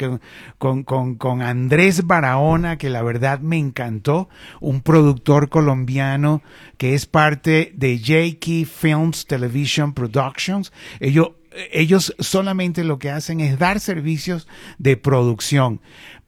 con, 0.59 0.85
con, 0.85 1.43
Andrés 1.43 2.07
Barahona, 2.07 2.77
que 2.77 2.91
la 2.91 3.03
verdad 3.03 3.41
me 3.41 3.57
encantó, 3.57 4.29
un 4.61 4.83
productor 4.83 5.49
colombiano 5.49 6.43
que 6.77 6.95
es 6.95 7.07
parte 7.07 7.73
de 7.75 7.99
J.K. 7.99 8.71
Films 8.71 9.27
Television 9.27 9.95
Productions. 9.95 10.73
Ellos, 10.99 11.31
ellos 11.73 12.15
solamente 12.19 12.85
lo 12.85 12.99
que 12.99 13.11
hacen 13.11 13.41
es 13.41 13.59
dar 13.59 13.81
servicios 13.81 14.49
de 14.79 14.97
producción. 14.97 15.81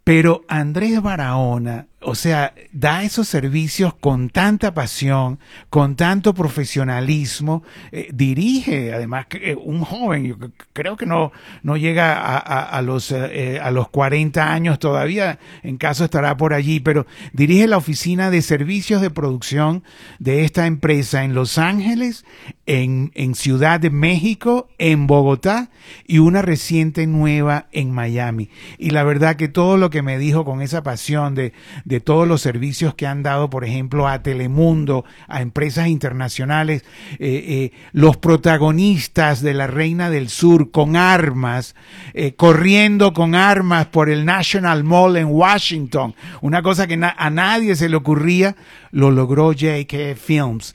Pero 0.05 0.43
Andrés 0.49 1.03
Barahona 1.03 1.89
o 2.05 2.15
sea, 2.15 2.55
da 2.73 3.03
esos 3.03 3.29
servicios 3.29 3.95
con 3.95 4.31
tanta 4.31 4.75
pasión, 4.75 5.39
con 5.71 5.97
tanto 5.97 6.35
profesionalismo, 6.35 7.63
eh, 7.91 8.09
dirige, 8.13 8.93
además, 8.93 9.27
eh, 9.33 9.57
un 9.61 9.83
joven, 9.83 10.25
yo 10.25 10.37
creo 10.73 10.97
que 10.97 11.07
no, 11.07 11.33
no 11.63 11.77
llega 11.77 12.37
a, 12.39 12.83
los, 12.83 13.13
eh, 13.13 13.61
a 13.61 13.71
los 13.71 13.89
40 13.89 14.53
años 14.53 14.79
todavía, 14.79 15.39
en 15.63 15.77
caso 15.77 16.05
estará 16.05 16.37
por 16.37 16.55
allí, 16.55 16.81
pero 16.81 17.07
dirige 17.33 17.67
la 17.67 17.77
oficina 17.77 18.31
de 18.31 18.43
servicios 18.43 19.01
de 19.01 19.11
producción 19.11 19.85
de 20.19 20.45
esta 20.45 20.67
empresa 20.67 21.25
en 21.25 21.35
Los 21.35 21.59
Ángeles, 21.59 22.25
en, 22.67 23.13
en 23.15 23.35
Ciudad 23.35 23.81
de 23.81 23.91
México, 23.91 24.69
en 24.79 25.07
Bogotá 25.07 25.71
y 26.07 26.19
una 26.19 26.43
reciente 26.43 27.07
nueva 27.07 27.67
en 27.73 27.91
Miami. 27.91 28.51
Y 28.79 28.91
la 28.91 29.05
verdad 29.05 29.37
que 29.37 29.49
todo 29.49 29.77
lo 29.77 29.91
que 29.91 30.03
me 30.03 30.19
dijo 30.19 30.45
con 30.45 30.63
esa 30.63 30.83
pasión 30.83 31.35
de 31.35 31.53
todos 32.01 32.27
los 32.27 32.41
servicios 32.41 32.95
que 32.95 33.07
han 33.07 33.23
dado, 33.23 33.51
por 33.51 33.65
ejemplo, 33.65 34.09
a 34.09 34.23
Telemundo, 34.23 35.05
a 35.29 35.43
empresas 35.43 35.89
internacionales, 35.89 36.85
eh, 37.19 37.45
eh, 37.47 37.73
los 37.93 38.17
protagonistas 38.17 39.43
de 39.43 39.55
la 39.55 39.67
Reina 39.67 40.11
del 40.11 40.29
Sur 40.29 40.71
con 40.71 40.97
armas, 40.97 41.75
eh, 42.15 42.35
corriendo 42.35 43.13
con 43.13 43.35
armas 43.35 43.87
por 43.87 44.09
el 44.09 44.25
National 44.25 44.85
Mall 44.85 45.17
en 45.17 45.27
Washington, 45.27 46.15
una 46.41 46.63
cosa 46.63 46.87
que 46.87 46.99
a 47.03 47.31
nadie 47.31 47.77
se 47.77 47.89
le 47.89 47.97
ocurría, 47.97 48.57
lo 48.91 49.11
logró 49.11 49.53
J.K. 49.53 50.17
Films. 50.17 50.75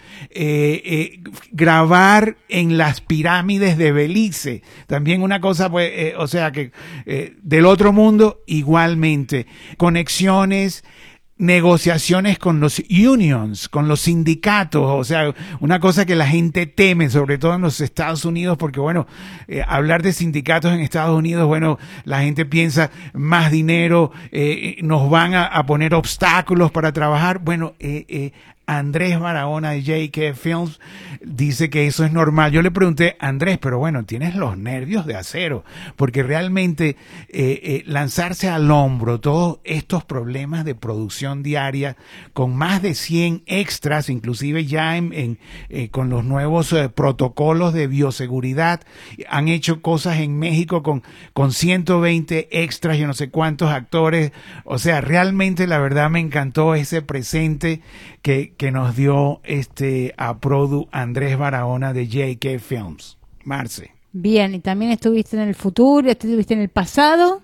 grabar 1.51 2.37
en 2.49 2.77
las 2.77 3.01
pirámides 3.01 3.77
de 3.77 3.91
Belice, 3.91 4.63
también 4.87 5.21
una 5.21 5.39
cosa, 5.39 5.69
pues, 5.69 6.13
o 6.17 6.27
sea, 6.27 6.51
que 6.51 6.71
del 7.41 7.65
otro 7.65 7.93
mundo 7.93 8.41
igualmente. 8.47 9.45
Conexiones 9.77 10.83
negociaciones 11.37 12.39
con 12.39 12.59
los 12.59 12.81
unions, 12.89 13.69
con 13.69 13.87
los 13.87 14.01
sindicatos, 14.01 14.83
o 14.83 15.03
sea, 15.03 15.33
una 15.59 15.79
cosa 15.79 16.05
que 16.05 16.15
la 16.15 16.27
gente 16.27 16.65
teme, 16.65 17.09
sobre 17.09 17.37
todo 17.37 17.55
en 17.55 17.61
los 17.61 17.79
Estados 17.79 18.25
Unidos, 18.25 18.57
porque 18.57 18.79
bueno, 18.79 19.07
eh, 19.47 19.63
hablar 19.67 20.01
de 20.01 20.13
sindicatos 20.13 20.73
en 20.73 20.79
Estados 20.79 21.17
Unidos, 21.17 21.47
bueno, 21.47 21.77
la 22.05 22.21
gente 22.21 22.45
piensa 22.45 22.89
más 23.13 23.51
dinero, 23.51 24.11
eh, 24.31 24.77
nos 24.81 25.09
van 25.09 25.35
a, 25.35 25.45
a, 25.45 25.65
poner 25.65 25.93
obstáculos 25.93 26.71
para 26.71 26.91
trabajar. 26.91 27.39
Bueno, 27.39 27.73
eh, 27.79 28.05
eh 28.07 28.31
Andrés 28.67 29.17
Barahona 29.17 29.71
de 29.71 29.81
JK 29.81 30.35
Films 30.35 30.81
dice 31.21 31.69
que 31.69 31.87
eso 31.87 32.03
es 32.03 32.11
normal. 32.11 32.51
Yo 32.51 32.61
le 32.61 32.69
pregunté, 32.69 33.15
Andrés, 33.17 33.57
pero 33.59 33.79
bueno, 33.79 34.03
tienes 34.03 34.35
los 34.35 34.57
nervios 34.57 35.05
de 35.05 35.15
acero, 35.15 35.63
porque 35.95 36.21
realmente 36.21 36.97
eh, 37.29 37.59
eh, 37.63 37.83
lanzarse 37.85 38.49
al 38.49 38.69
hombro 38.69 39.21
todos 39.21 39.59
estos 39.63 40.03
problemas 40.03 40.65
de 40.65 40.75
producción 40.75 41.43
diaria 41.43 41.95
con 42.33 42.57
más 42.57 42.81
de 42.81 42.93
100 42.93 43.43
extras, 43.45 44.09
inclusive 44.09 44.65
ya 44.65 44.97
en, 44.97 45.39
eh, 45.69 45.87
con 45.89 46.09
los 46.09 46.25
nuevos 46.25 46.75
protocolos 46.93 47.73
de 47.73 47.87
bioseguridad, 47.87 48.81
han 49.29 49.47
hecho 49.47 49.81
cosas 49.81 50.17
en 50.19 50.37
México 50.37 50.83
con, 50.83 51.03
con 51.31 51.53
120 51.53 52.49
extras, 52.63 52.97
yo 52.97 53.07
no 53.07 53.13
sé 53.13 53.29
cuántos 53.29 53.71
actores. 53.71 54.33
O 54.65 54.77
sea, 54.77 54.99
realmente 54.99 55.67
la 55.67 55.79
verdad 55.79 56.09
me 56.09 56.19
encantó 56.19 56.75
ese 56.75 57.01
presente 57.01 57.81
que, 58.21 58.53
que 58.57 58.71
nos 58.71 58.95
dio 58.95 59.41
este 59.43 60.13
a 60.17 60.39
Produ 60.39 60.87
Andrés 60.91 61.37
Barahona 61.37 61.93
de 61.93 62.07
JK 62.07 62.59
Films. 62.59 63.17
Marce. 63.43 63.91
Bien, 64.11 64.55
y 64.55 64.59
también 64.59 64.91
estuviste 64.91 65.37
en 65.37 65.47
el 65.47 65.55
futuro, 65.55 66.09
estuviste 66.09 66.53
en 66.53 66.61
el 66.61 66.69
pasado. 66.69 67.41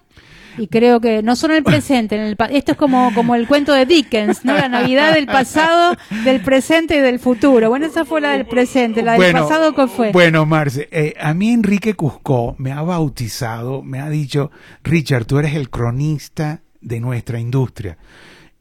Y 0.58 0.68
creo 0.68 1.00
que 1.00 1.24
no 1.24 1.36
solo 1.36 1.54
en 1.54 1.60
el 1.60 1.64
presente, 1.64 2.16
en 2.16 2.22
el 2.22 2.38
esto 2.52 2.74
es 2.74 2.78
como, 2.78 3.12
como 3.16 3.34
el 3.36 3.48
cuento 3.48 3.74
de 3.74 3.86
Dickens, 3.86 4.46
¿no? 4.46 4.54
La 4.54 4.70
Navidad 4.70 5.14
del 5.14 5.26
pasado, 5.26 5.96
del 6.24 6.42
presente 6.42 6.96
y 6.98 7.00
del 7.00 7.20
futuro. 7.20 7.70
Bueno, 7.70 7.88
esa 7.88 8.06
fue 8.06 8.22
la 8.22 8.34
del 8.34 8.46
presente, 8.46 9.02
la 9.02 9.18
del 9.18 9.32
pasado, 9.32 9.74
¿cuál 9.74 9.90
fue? 9.90 10.12
Bueno, 10.12 10.46
Marce, 10.46 10.88
eh, 10.92 11.16
a 11.20 11.34
mí 11.34 11.52
Enrique 11.52 11.96
Cusco 11.96 12.56
me 12.60 12.72
ha 12.72 12.84
bautizado, 12.84 13.82
me 13.82 14.00
ha 14.00 14.10
dicho, 14.10 14.52
Richard, 14.84 15.26
tú 15.26 15.40
eres 15.40 15.56
el 15.56 15.70
cronista 15.70 16.62
de 16.82 17.00
nuestra 17.00 17.40
industria. 17.40 17.98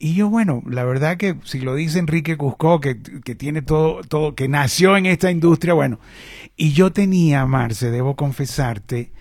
Y 0.04 0.14
yo, 0.14 0.28
bueno, 0.28 0.64
la 0.68 0.82
verdad 0.82 1.16
que 1.16 1.36
si 1.44 1.60
lo 1.60 1.76
dice 1.76 2.00
Enrique 2.00 2.36
Cusco, 2.36 2.80
que, 2.80 3.00
que, 3.00 3.36
tiene 3.36 3.62
todo, 3.62 4.02
todo, 4.02 4.34
que 4.34 4.48
nació 4.48 4.96
en 4.96 5.06
esta 5.06 5.30
industria, 5.30 5.74
bueno, 5.74 6.00
y 6.56 6.72
yo 6.72 6.90
tenía, 6.92 7.46
Marce, 7.46 7.92
debo 7.92 8.16
confesarte, 8.16 9.12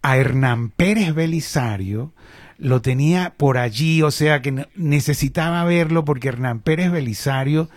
a 0.00 0.16
Hernán 0.16 0.70
Pérez 0.70 1.14
Belisario, 1.14 2.14
lo 2.56 2.80
tenía 2.80 3.34
por 3.36 3.58
allí, 3.58 4.00
o 4.00 4.10
sea 4.10 4.40
que 4.40 4.66
necesitaba 4.74 5.62
verlo 5.64 6.06
porque 6.06 6.28
Hernán 6.28 6.60
Pérez 6.60 6.90
Belisario 6.90 7.68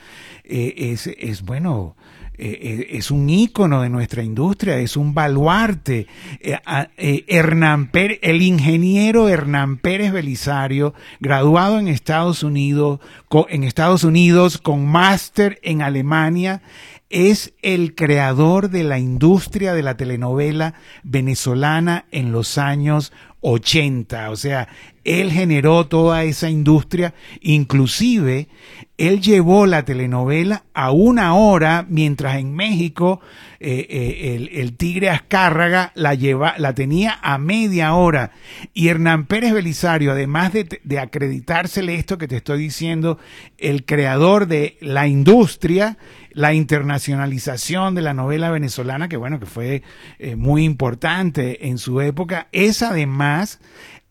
eh, 0.46 0.74
es, 0.78 1.08
es, 1.08 1.42
bueno, 1.42 1.98
eh, 2.36 2.60
eh, 2.62 2.88
es 2.98 3.12
un 3.12 3.30
ícono 3.30 3.82
de 3.82 3.90
nuestra 3.90 4.24
industria, 4.24 4.80
es 4.80 4.98
un 4.98 5.14
baluarte. 5.14 6.08
Eh, 6.40 7.26
Hernán 7.28 7.90
el 7.94 8.42
ingeniero 8.42 9.30
Hernán 9.30 9.78
Pérez 9.78 10.12
Belisario, 10.12 10.94
graduado 11.20 11.80
en 11.80 11.88
Estados 11.88 12.42
Unidos, 12.42 13.00
en 13.50 13.64
Estados 13.64 14.04
Unidos 14.04 14.58
con 14.58 14.88
máster 14.88 15.60
en 15.62 15.82
Alemania, 15.82 16.62
es 17.10 17.54
el 17.62 17.94
creador 17.94 18.72
de 18.72 18.84
la 18.84 18.98
industria 18.98 19.76
de 19.76 19.84
la 19.84 19.96
telenovela 19.96 20.74
venezolana 21.04 22.06
en 22.12 22.32
los 22.32 22.58
años 22.58 23.14
80. 23.42 24.32
O 24.32 24.36
sea, 24.36 24.68
él 25.04 25.32
generó 25.32 25.86
toda 25.86 26.24
esa 26.24 26.50
industria, 26.50 27.14
inclusive 27.42 28.48
él 29.08 29.20
llevó 29.20 29.66
la 29.66 29.84
telenovela 29.84 30.64
a 30.74 30.92
una 30.92 31.36
hora, 31.36 31.86
mientras 31.90 32.38
en 32.38 32.54
México 32.56 33.20
eh, 33.60 33.86
eh, 33.90 34.50
el, 34.54 34.78
Tigre 34.78 35.10
Azcárraga 35.10 35.92
la, 35.96 36.14
lleva, 36.14 36.56
la 36.58 36.74
tenía 36.74 37.20
a 37.22 37.38
media 37.38 37.96
hora. 37.96 38.32
Y 38.74 38.88
Hernán 38.88 39.26
Pérez 39.26 39.52
Belisario, 39.52 40.14
además 40.14 40.54
de, 40.54 41.00
acreditársele 41.00 41.96
esto 41.96 42.18
que 42.18 42.30
te 42.30 42.38
estoy 42.38 42.60
diciendo, 42.60 43.20
el 43.58 43.84
creador 43.84 44.48
de 44.48 44.78
la 44.80 45.06
industria, 45.06 45.98
la 46.32 46.54
internacionalización 46.54 47.96
de 47.96 48.04
la 48.04 48.14
novela 48.14 48.52
venezolana, 48.52 49.10
que 49.10 49.18
bueno, 49.18 49.38
que 49.38 49.48
fue 49.48 49.84
eh, 50.18 50.38
muy 50.38 50.64
importante 50.64 51.68
en 51.68 51.78
su 51.78 52.00
época, 52.00 52.48
es 52.54 52.82
además 52.82 53.60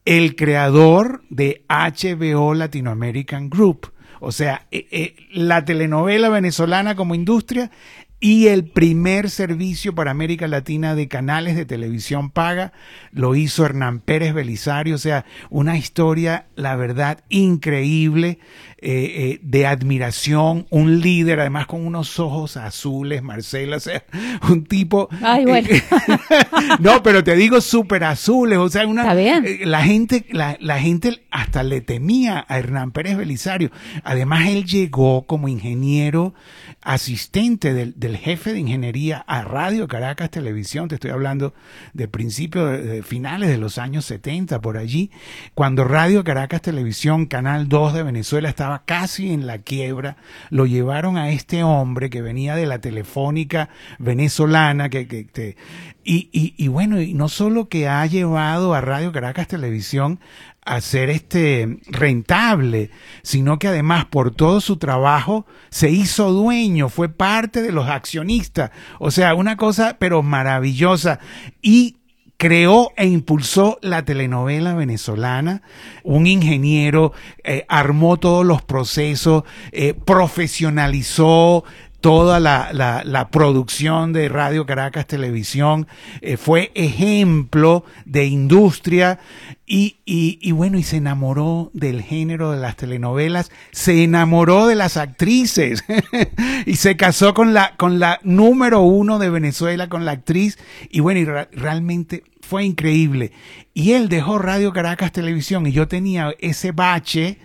el 0.05 0.37
creador 0.37 1.23
de 1.31 1.65
HBO 1.71 2.53
Latino 2.53 2.91
American 2.91 3.49
Group. 3.49 3.91
O 4.25 4.31
sea, 4.31 4.69
eh, 4.71 4.87
eh, 4.93 5.17
la 5.33 5.65
telenovela 5.65 6.29
venezolana 6.29 6.95
como 6.95 7.17
industria 7.17 7.73
y 8.21 8.47
el 8.47 8.65
primer 8.65 9.31
servicio 9.31 9.97
para 9.97 10.13
América 10.13 10.47
Latina 10.47 10.95
de 10.95 11.09
canales 11.09 11.57
de 11.57 11.65
televisión 11.65 12.31
paga 12.31 12.73
lo 13.11 13.35
hizo 13.35 13.67
Hernán 13.67 13.99
Pérez 13.99 14.33
Belisario, 14.33 14.95
o 14.95 14.99
sea, 14.99 15.25
una 15.51 15.77
historia, 15.77 16.47
la 16.55 16.77
verdad, 16.77 17.25
increíble, 17.31 18.39
eh, 18.85 19.13
eh, 19.17 19.39
de 19.43 19.65
admiración, 19.65 20.67
un 20.71 21.01
líder, 21.01 21.39
además 21.39 21.69
con 21.69 21.87
unos 21.87 22.19
ojos 22.19 22.57
azules, 22.57 23.23
Marcela, 23.23 23.77
o 23.79 23.81
sea, 23.81 24.03
un 24.51 24.65
tipo... 24.65 25.09
Ay, 25.23 25.45
bueno. 25.45 25.69
eh, 25.71 25.83
no, 26.81 27.01
pero 27.01 27.23
te 27.23 27.37
digo 27.37 27.61
súper 27.61 28.03
azules, 28.03 28.59
o 28.59 28.69
sea, 28.69 28.85
una... 28.89 29.03
Está 29.03 29.15
bien. 29.15 29.71
La 29.71 29.85
gente, 29.85 30.27
la, 30.33 30.57
la 30.61 30.81
gente 30.81 31.23
hasta 31.31 31.63
le 31.63 31.81
temía 31.81 32.45
a 32.49 32.59
Hernán 32.59 32.91
Pérez 32.91 33.17
Belisario. 33.17 33.71
Además, 34.03 34.49
él 34.49 34.65
llegó 34.65 35.29
como 35.29 35.47
ingeniero 35.47 36.35
asistente 36.81 37.75
del, 37.75 37.95
del 38.01 38.17
jefe 38.17 38.53
de 38.53 38.59
ingeniería 38.59 39.19
a 39.29 39.43
Radio 39.43 39.87
Caracas 39.87 40.31
Televisión, 40.31 40.89
te 40.89 40.97
estoy 40.97 41.13
hablando 41.13 41.55
de 41.93 42.09
principios, 42.09 42.69
de, 42.73 42.83
de 42.83 43.03
finales 43.05 43.49
de 43.49 43.59
los 43.59 43.79
años 43.79 44.07
70, 44.07 44.61
por 44.61 44.77
allí, 44.77 45.13
cuando 45.55 45.85
Radio 45.85 46.25
Caracas 46.25 46.63
Televisión, 46.63 47.27
Canal 47.27 47.69
2 47.69 47.95
de 47.95 48.03
Venezuela, 48.03 48.49
estaba 48.49 48.72
casi 48.81 49.33
en 49.33 49.47
la 49.47 49.59
quiebra, 49.59 50.17
lo 50.51 50.67
llevaron 50.67 51.17
a 51.17 51.31
este 51.31 51.63
hombre 51.63 52.11
que 52.11 52.23
venía 52.23 52.57
de 52.57 52.67
la 52.67 52.81
telefónica 52.81 53.69
venezolana, 53.99 54.89
que, 54.89 55.57
y, 56.05 56.55
y 56.57 56.69
bueno, 56.69 57.01
y 57.01 57.15
no 57.15 57.29
solo 57.29 57.69
que 57.69 57.89
ha 57.89 58.05
llevado 58.07 58.75
a 58.75 58.81
Radio 58.81 59.13
Caracas 59.13 59.49
Televisión 59.49 60.19
a 60.65 60.81
ser 60.81 61.11
este 61.11 61.79
rentable, 61.87 62.91
sino 63.23 63.59
que 63.59 63.69
además 63.69 64.05
por 64.05 64.33
todo 64.33 64.61
su 64.61 64.77
trabajo 64.77 65.47
se 65.71 65.91
hizo 65.91 66.31
dueño, 66.31 66.89
fue 66.89 67.09
parte 67.09 67.63
de 67.63 67.73
los 67.73 67.89
accionistas, 67.89 68.71
o 69.01 69.11
sea, 69.11 69.35
una 69.35 69.57
cosa 69.57 69.97
pero 69.99 70.23
maravillosa. 70.23 71.19
Y 71.61 71.97
creó 72.43 72.91
e 72.97 73.07
impulsó 73.07 73.79
la 73.83 74.05
telenovela 74.05 74.75
venezolana, 74.75 75.63
un 76.03 76.27
ingeniero 76.27 77.13
eh, 77.45 77.65
armó 77.69 78.17
todos 78.17 78.45
los 78.45 78.63
procesos, 78.63 79.45
eh, 79.71 79.95
profesionalizó 79.95 81.63
toda 82.03 82.41
la, 82.41 82.73
la, 82.73 83.29
producción 83.29 84.13
de 84.13 84.29
Radio 84.29 84.67
Caracas 84.67 85.07
Televisión, 85.07 85.87
eh, 86.21 86.37
fue 86.37 86.73
ejemplo 86.75 87.85
de 88.05 88.27
industria 88.27 89.21
y, 89.67 89.99
y, 90.05 90.39
y 90.43 90.51
bueno, 90.51 90.79
y 90.79 90.83
se 90.83 90.97
enamoró 90.97 91.71
del 91.75 92.03
género 92.03 92.51
de 92.51 92.59
las 92.59 92.77
telenovelas, 92.77 93.53
se 93.71 94.03
enamoró 94.03 94.67
de 94.67 94.75
las 94.75 94.97
actrices 94.97 95.85
y 96.67 96.75
se 96.75 96.97
casó 96.97 97.35
con 97.35 97.55
la, 97.55 97.77
con 97.77 98.01
la 98.01 98.19
número 98.25 98.81
uno 98.81 99.21
de 99.21 99.31
Venezuela, 99.31 99.89
con 99.89 100.05
la 100.05 100.11
actriz 100.11 100.59
y 100.91 100.99
bueno, 100.99 101.21
y 101.21 101.57
realmente 101.57 102.25
fue 102.41 102.65
increíble. 102.65 103.31
Y 103.75 103.93
él 103.93 104.09
dejó 104.09 104.41
Radio 104.41 104.73
Caracas 104.73 105.13
Televisión 105.13 105.69
y 105.69 105.73
yo 105.73 105.87
tenía 105.87 106.35
ese 106.41 106.73
bache 106.73 107.39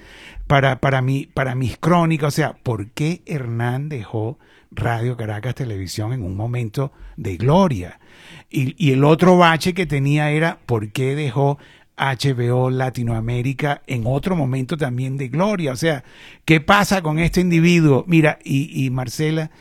para, 0.47 0.79
para, 0.79 1.01
mi, 1.01 1.27
para 1.27 1.55
mis 1.55 1.77
crónicas, 1.77 2.33
o 2.33 2.35
sea, 2.35 2.53
¿por 2.53 2.89
qué 2.91 3.21
Hernán 3.25 3.89
dejó 3.89 4.39
Radio 4.71 5.17
Caracas 5.17 5.55
Televisión 5.55 6.13
en 6.13 6.23
un 6.23 6.35
momento 6.35 6.91
de 7.17 7.37
gloria? 7.37 7.99
Y, 8.49 8.75
y 8.83 8.93
el 8.93 9.03
otro 9.03 9.37
bache 9.37 9.73
que 9.73 9.85
tenía 9.85 10.31
era, 10.31 10.59
¿por 10.65 10.91
qué 10.91 11.15
dejó 11.15 11.57
HBO 11.97 12.69
Latinoamérica 12.69 13.81
en 13.87 14.03
otro 14.05 14.35
momento 14.35 14.77
también 14.77 15.17
de 15.17 15.29
gloria? 15.29 15.71
O 15.71 15.75
sea, 15.75 16.03
¿qué 16.45 16.61
pasa 16.61 17.01
con 17.01 17.19
este 17.19 17.41
individuo? 17.41 18.05
Mira, 18.07 18.39
y, 18.43 18.85
y 18.85 18.89
Marcela, 18.89 19.51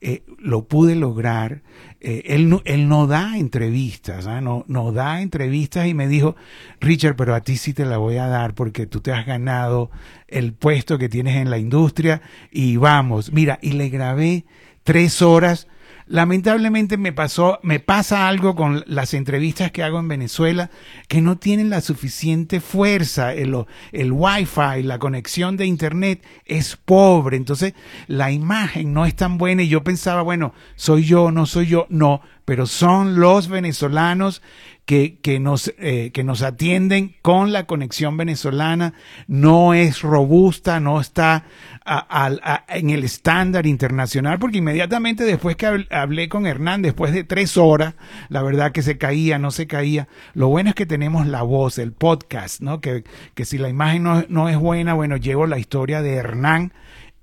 eh, 0.00 0.22
lo 0.38 0.68
pude 0.68 0.94
lograr. 0.94 1.62
Eh, 2.00 2.22
él, 2.26 2.48
no, 2.50 2.60
él 2.66 2.88
no 2.88 3.06
da 3.06 3.38
entrevistas, 3.38 4.26
¿ah? 4.26 4.40
no, 4.40 4.64
no 4.68 4.92
da 4.92 5.22
entrevistas 5.22 5.86
y 5.88 5.94
me 5.94 6.06
dijo, 6.06 6.36
Richard, 6.80 7.16
pero 7.16 7.34
a 7.34 7.40
ti 7.40 7.56
sí 7.56 7.72
te 7.72 7.86
la 7.86 7.96
voy 7.96 8.18
a 8.18 8.26
dar 8.26 8.54
porque 8.54 8.86
tú 8.86 9.00
te 9.00 9.12
has 9.12 9.24
ganado 9.24 9.90
el 10.28 10.52
puesto 10.52 10.98
que 10.98 11.08
tienes 11.08 11.36
en 11.36 11.50
la 11.50 11.58
industria 11.58 12.20
y 12.52 12.76
vamos, 12.76 13.32
mira, 13.32 13.58
y 13.62 13.72
le 13.72 13.88
grabé 13.88 14.44
tres 14.84 15.22
horas. 15.22 15.66
Lamentablemente 16.08 16.98
me 16.98 17.12
pasó, 17.12 17.58
me 17.64 17.80
pasa 17.80 18.28
algo 18.28 18.54
con 18.54 18.84
las 18.86 19.12
entrevistas 19.12 19.72
que 19.72 19.82
hago 19.82 19.98
en 19.98 20.06
Venezuela 20.06 20.70
que 21.08 21.20
no 21.20 21.36
tienen 21.36 21.68
la 21.68 21.80
suficiente 21.80 22.60
fuerza. 22.60 23.34
El, 23.34 23.66
el 23.90 24.12
wifi, 24.12 24.84
la 24.84 25.00
conexión 25.00 25.56
de 25.56 25.66
internet 25.66 26.24
es 26.44 26.76
pobre. 26.76 27.36
Entonces 27.36 27.74
la 28.06 28.30
imagen 28.30 28.92
no 28.92 29.04
es 29.04 29.16
tan 29.16 29.36
buena 29.36 29.64
y 29.64 29.68
yo 29.68 29.82
pensaba, 29.82 30.22
bueno, 30.22 30.54
soy 30.76 31.04
yo, 31.04 31.32
no 31.32 31.44
soy 31.44 31.66
yo, 31.66 31.86
no, 31.88 32.20
pero 32.44 32.66
son 32.66 33.18
los 33.18 33.48
venezolanos 33.48 34.42
que, 34.86 35.18
que, 35.20 35.40
nos, 35.40 35.74
eh, 35.78 36.12
que 36.14 36.22
nos 36.22 36.42
atienden 36.42 37.16
con 37.20 37.52
la 37.52 37.66
conexión 37.66 38.16
venezolana, 38.16 38.94
no 39.26 39.74
es 39.74 40.00
robusta, 40.00 40.78
no 40.78 41.00
está 41.00 41.44
a, 41.84 42.06
a, 42.08 42.64
en 42.68 42.90
el 42.90 43.02
estándar 43.02 43.66
internacional, 43.66 44.38
porque 44.38 44.58
inmediatamente 44.58 45.24
después 45.24 45.56
que 45.56 45.86
hablé 45.90 46.28
con 46.28 46.46
Hernán, 46.46 46.82
después 46.82 47.12
de 47.12 47.24
tres 47.24 47.56
horas, 47.56 47.94
la 48.28 48.42
verdad 48.42 48.70
que 48.70 48.82
se 48.82 48.96
caía, 48.96 49.38
no 49.40 49.50
se 49.50 49.66
caía. 49.66 50.06
Lo 50.34 50.48
bueno 50.48 50.70
es 50.70 50.76
que 50.76 50.86
tenemos 50.86 51.26
la 51.26 51.42
voz, 51.42 51.78
el 51.78 51.92
podcast, 51.92 52.60
¿no? 52.60 52.80
Que, 52.80 53.02
que 53.34 53.44
si 53.44 53.58
la 53.58 53.68
imagen 53.68 54.04
no, 54.04 54.24
no 54.28 54.48
es 54.48 54.56
buena, 54.56 54.94
bueno, 54.94 55.16
llevo 55.16 55.48
la 55.48 55.58
historia 55.58 56.00
de 56.00 56.14
Hernán 56.14 56.72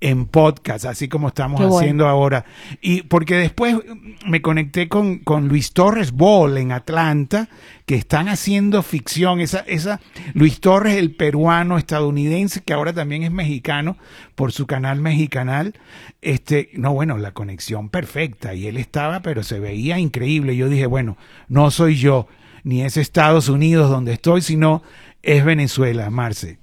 en 0.04 0.26
podcast, 0.26 0.84
así 0.84 1.08
como 1.08 1.30
estamos 1.30 1.62
Qué 1.62 1.66
bueno. 1.66 1.80
haciendo 1.80 2.08
ahora. 2.10 2.44
Y 2.82 3.04
porque 3.04 3.38
después 3.38 3.78
me 4.26 4.42
conecté 4.42 4.90
con, 4.90 5.20
con 5.20 5.48
Luis 5.48 5.72
Torres 5.72 6.12
Ball 6.12 6.58
en 6.58 6.74
Atlanta, 6.74 7.48
que 7.86 7.96
están 7.96 8.28
haciendo 8.28 8.84
ficción. 8.84 9.40
Esa, 9.40 9.60
esa, 9.60 10.02
Luis 10.34 10.60
Torres, 10.60 10.98
el 10.98 11.16
peruano 11.16 11.78
estadounidense, 11.78 12.62
que 12.64 12.74
ahora 12.74 12.92
también 12.92 13.24
es 13.24 13.32
mexicano, 13.32 13.96
por 14.36 14.52
su 14.52 14.68
canal 14.68 15.00
mexicanal. 15.00 15.74
Este, 16.22 16.72
no, 16.74 16.92
bueno, 16.94 17.18
la 17.18 17.32
conexión 17.32 17.88
perfecta. 17.88 18.54
Y 18.54 18.68
él 18.68 18.76
estaba, 18.76 19.22
pero 19.22 19.42
se 19.42 19.62
veía 19.62 20.00
increíble. 20.00 20.58
Yo 20.58 20.68
dije, 20.68 20.86
bueno, 20.86 21.18
no 21.48 21.72
soy 21.72 21.96
yo, 21.96 22.28
ni 22.66 22.82
es 22.82 22.98
Estados 22.98 23.48
Unidos 23.48 23.90
donde 23.90 24.12
estoy, 24.12 24.42
sino 24.42 24.84
es 25.22 25.46
Venezuela, 25.46 26.10
Marce. 26.10 26.63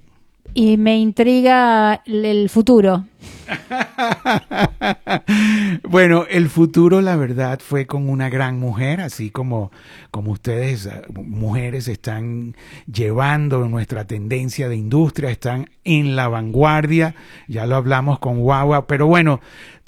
Y 0.53 0.77
me 0.77 0.97
intriga 0.97 2.01
el- 2.05 2.49
futuro. 2.49 3.05
bueno, 5.89 6.25
el 6.29 6.49
futuro, 6.49 7.01
la 7.01 7.15
verdad, 7.15 7.59
fue 7.63 7.85
con 7.85 8.09
una 8.09 8.29
gran 8.29 8.59
mujer, 8.59 8.99
así 9.01 9.29
como, 9.29 9.71
como 10.09 10.31
ustedes, 10.31 10.85
eh, 10.87 11.01
mujeres, 11.13 11.87
están 11.87 12.55
llevando 12.91 13.67
nuestra 13.67 14.05
tendencia 14.05 14.67
de 14.69 14.75
industria, 14.75 15.29
están 15.31 15.69
en 15.83 16.15
la 16.15 16.27
vanguardia, 16.27 17.15
ya 17.47 17.65
lo 17.65 17.75
hablamos 17.77 18.19
con 18.19 18.39
Guagua, 18.39 18.87
pero 18.87 19.07
bueno, 19.07 19.39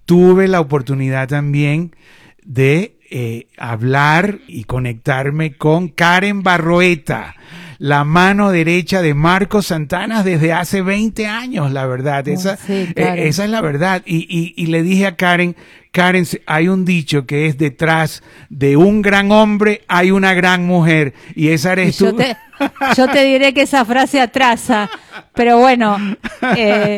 tuve 0.06 0.47
la 0.47 0.60
oportunidad 0.62 1.28
también 1.28 1.95
de 2.43 2.97
eh, 3.10 3.47
hablar 3.58 4.39
y 4.47 4.63
conectarme 4.65 5.54
con 5.56 5.88
Karen 5.89 6.43
Barroeta, 6.43 7.36
la 7.79 8.03
mano 8.03 8.51
derecha 8.51 9.01
de 9.01 9.13
Marcos 9.13 9.67
Santana 9.67 10.23
desde 10.23 10.53
hace 10.53 10.81
20 10.81 11.27
años, 11.27 11.71
la 11.71 11.86
verdad. 11.86 12.27
Esa, 12.27 12.57
sí, 12.57 12.89
eh, 12.95 13.15
esa 13.27 13.43
es 13.45 13.49
la 13.49 13.62
verdad. 13.62 14.01
Y, 14.05 14.27
y, 14.29 14.53
y 14.62 14.67
le 14.67 14.83
dije 14.83 15.05
a 15.07 15.15
Karen, 15.15 15.55
Karen, 15.91 16.25
hay 16.47 16.69
un 16.69 16.86
dicho 16.86 17.25
que 17.27 17.45
es 17.45 17.57
detrás 17.59 18.23
de 18.49 18.77
un 18.77 19.01
gran 19.03 19.31
hombre 19.31 19.81
hay 19.88 20.09
una 20.12 20.33
gran 20.33 20.65
mujer. 20.65 21.13
Y 21.36 21.49
esa 21.49 21.73
eres 21.73 21.99
yo 21.99 22.09
tú. 22.12 22.17
te, 22.17 22.36
yo 22.97 23.07
te 23.09 23.23
diré 23.23 23.53
que 23.53 23.62
esa 23.62 23.86
frase 23.86 24.19
atrasa, 24.19 24.89
pero 25.36 25.59
bueno, 25.59 25.97
eh, 26.57 26.97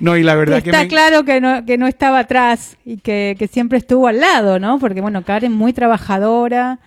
no, 0.00 0.16
y 0.16 0.22
la 0.22 0.34
verdad 0.34 0.62
que 0.62 0.70
está 0.70 0.82
me- 0.82 0.88
claro 0.88 1.24
que 1.24 1.40
no, 1.40 1.64
que 1.64 1.78
no 1.78 1.86
estaba 1.86 2.20
atrás 2.20 2.76
y 2.84 2.98
que, 2.98 3.36
que 3.38 3.46
siempre 3.48 3.78
estuvo 3.78 4.08
al 4.08 4.20
lado, 4.20 4.58
¿no? 4.58 4.78
Porque 4.78 5.00
bueno, 5.00 5.22
Karen 5.22 5.52
muy 5.52 5.72
trabajadora. 5.72 6.78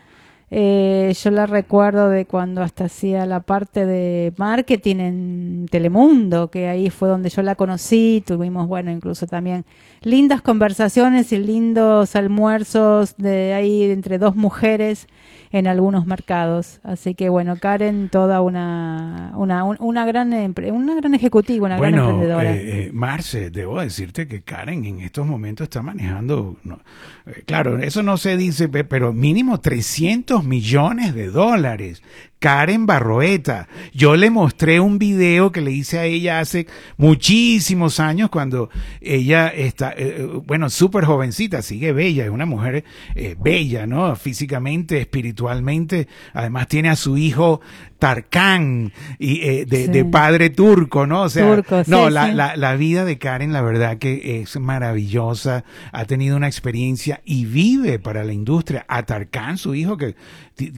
Eh, 0.52 1.14
yo 1.22 1.30
la 1.30 1.46
recuerdo 1.46 2.10
de 2.10 2.26
cuando 2.26 2.62
hasta 2.62 2.86
hacía 2.86 3.26
la 3.26 3.42
parte 3.42 3.86
de 3.86 4.34
marketing 4.38 4.96
en 4.96 5.66
Telemundo, 5.70 6.50
que 6.50 6.68
ahí 6.68 6.90
fue 6.90 7.08
donde 7.08 7.30
yo 7.30 7.44
la 7.44 7.56
conocí. 7.56 8.24
Tuvimos, 8.26 8.68
bueno, 8.68 8.92
incluso 8.92 9.28
también 9.28 9.66
lindas 10.02 10.42
conversaciones 10.42 11.32
y 11.34 11.38
lindos 11.38 12.16
almuerzos 12.16 13.16
de 13.18 13.54
ahí 13.54 13.84
entre 13.84 14.18
dos 14.18 14.36
mujeres 14.36 15.08
en 15.52 15.68
algunos 15.68 16.06
mercados. 16.06 16.80
Así 16.84 17.16
que 17.16 17.30
bueno, 17.30 17.56
Karen, 17.58 18.10
toda 18.10 18.42
una, 18.42 19.32
una, 19.36 19.64
un- 19.64 19.78
una 19.80 20.06
gran 20.06 20.32
una 20.72 20.96
gran 20.96 21.14
ejecutiva, 21.16 21.66
una 21.66 21.78
gran 21.78 21.94
emprendedora. 22.12 22.52
eh, 22.56 22.86
eh, 22.88 22.92
Marce, 22.94 23.50
debo 23.50 23.80
decirte 23.82 24.28
que 24.28 24.42
Karen 24.42 24.86
en 24.86 25.00
estos 25.02 25.26
momentos 25.26 25.66
está 25.66 25.82
manejando, 25.82 26.58
no, 26.64 26.80
eh, 27.26 27.44
claro, 27.46 27.80
eso 27.80 28.04
no 28.04 28.18
se 28.18 28.38
dice, 28.38 28.70
pe- 28.70 28.84
pero 28.84 29.12
mínimo 29.14 29.60
300 29.60 30.44
millones 30.44 31.14
de 31.16 31.28
dólares. 31.28 32.02
Karen 32.40 32.86
Barroeta. 32.86 33.68
Yo 33.94 34.16
le 34.16 34.30
mostré 34.30 34.80
un 34.80 34.98
video 34.98 35.52
que 35.52 35.62
le 35.62 35.72
hice 35.72 36.00
a 36.00 36.06
ella 36.06 36.40
hace 36.40 36.68
muchísimos 36.98 38.00
años 38.00 38.30
cuando 38.30 38.70
ella 39.02 39.50
está, 39.50 39.92
eh, 39.92 40.16
eh, 40.20 40.30
bueno, 40.46 40.70
súper 40.70 41.04
jovencita, 41.04 41.62
sigue 41.62 41.92
bella, 41.92 42.24
es 42.24 42.30
una 42.30 42.46
mujer 42.46 42.86
eh, 43.16 43.36
bella, 43.40 43.86
¿no? 43.86 44.16
Físicamente, 44.16 45.00
espiritualmente. 45.02 46.08
Además 46.34 46.68
tiene 46.68 46.90
a 46.90 46.96
su 46.96 47.18
hijo 47.18 47.60
Tarkan 48.00 48.94
y 49.20 49.66
de, 49.66 50.06
padre 50.06 50.50
turco, 50.50 51.06
¿no? 51.06 51.24
O 51.24 51.30
sea, 51.30 51.62
no, 51.88 52.10
la, 52.10 52.34
La, 52.34 52.56
la 52.56 52.76
vida 52.76 53.06
de 53.06 53.18
Karen, 53.18 53.54
la 53.54 53.62
verdad 53.62 53.98
que 53.98 54.42
es 54.42 54.60
maravillosa. 54.60 55.66
Ha 55.92 56.06
tenido 56.06 56.38
una 56.38 56.48
experiencia 56.48 57.22
y 57.26 57.46
vive 57.46 58.00
para 58.00 58.24
la 58.24 58.34
industria. 58.34 58.86
A 58.88 59.04
Tarkan, 59.04 59.58
su 59.58 59.76
hijo, 59.76 59.98
que 59.98 60.16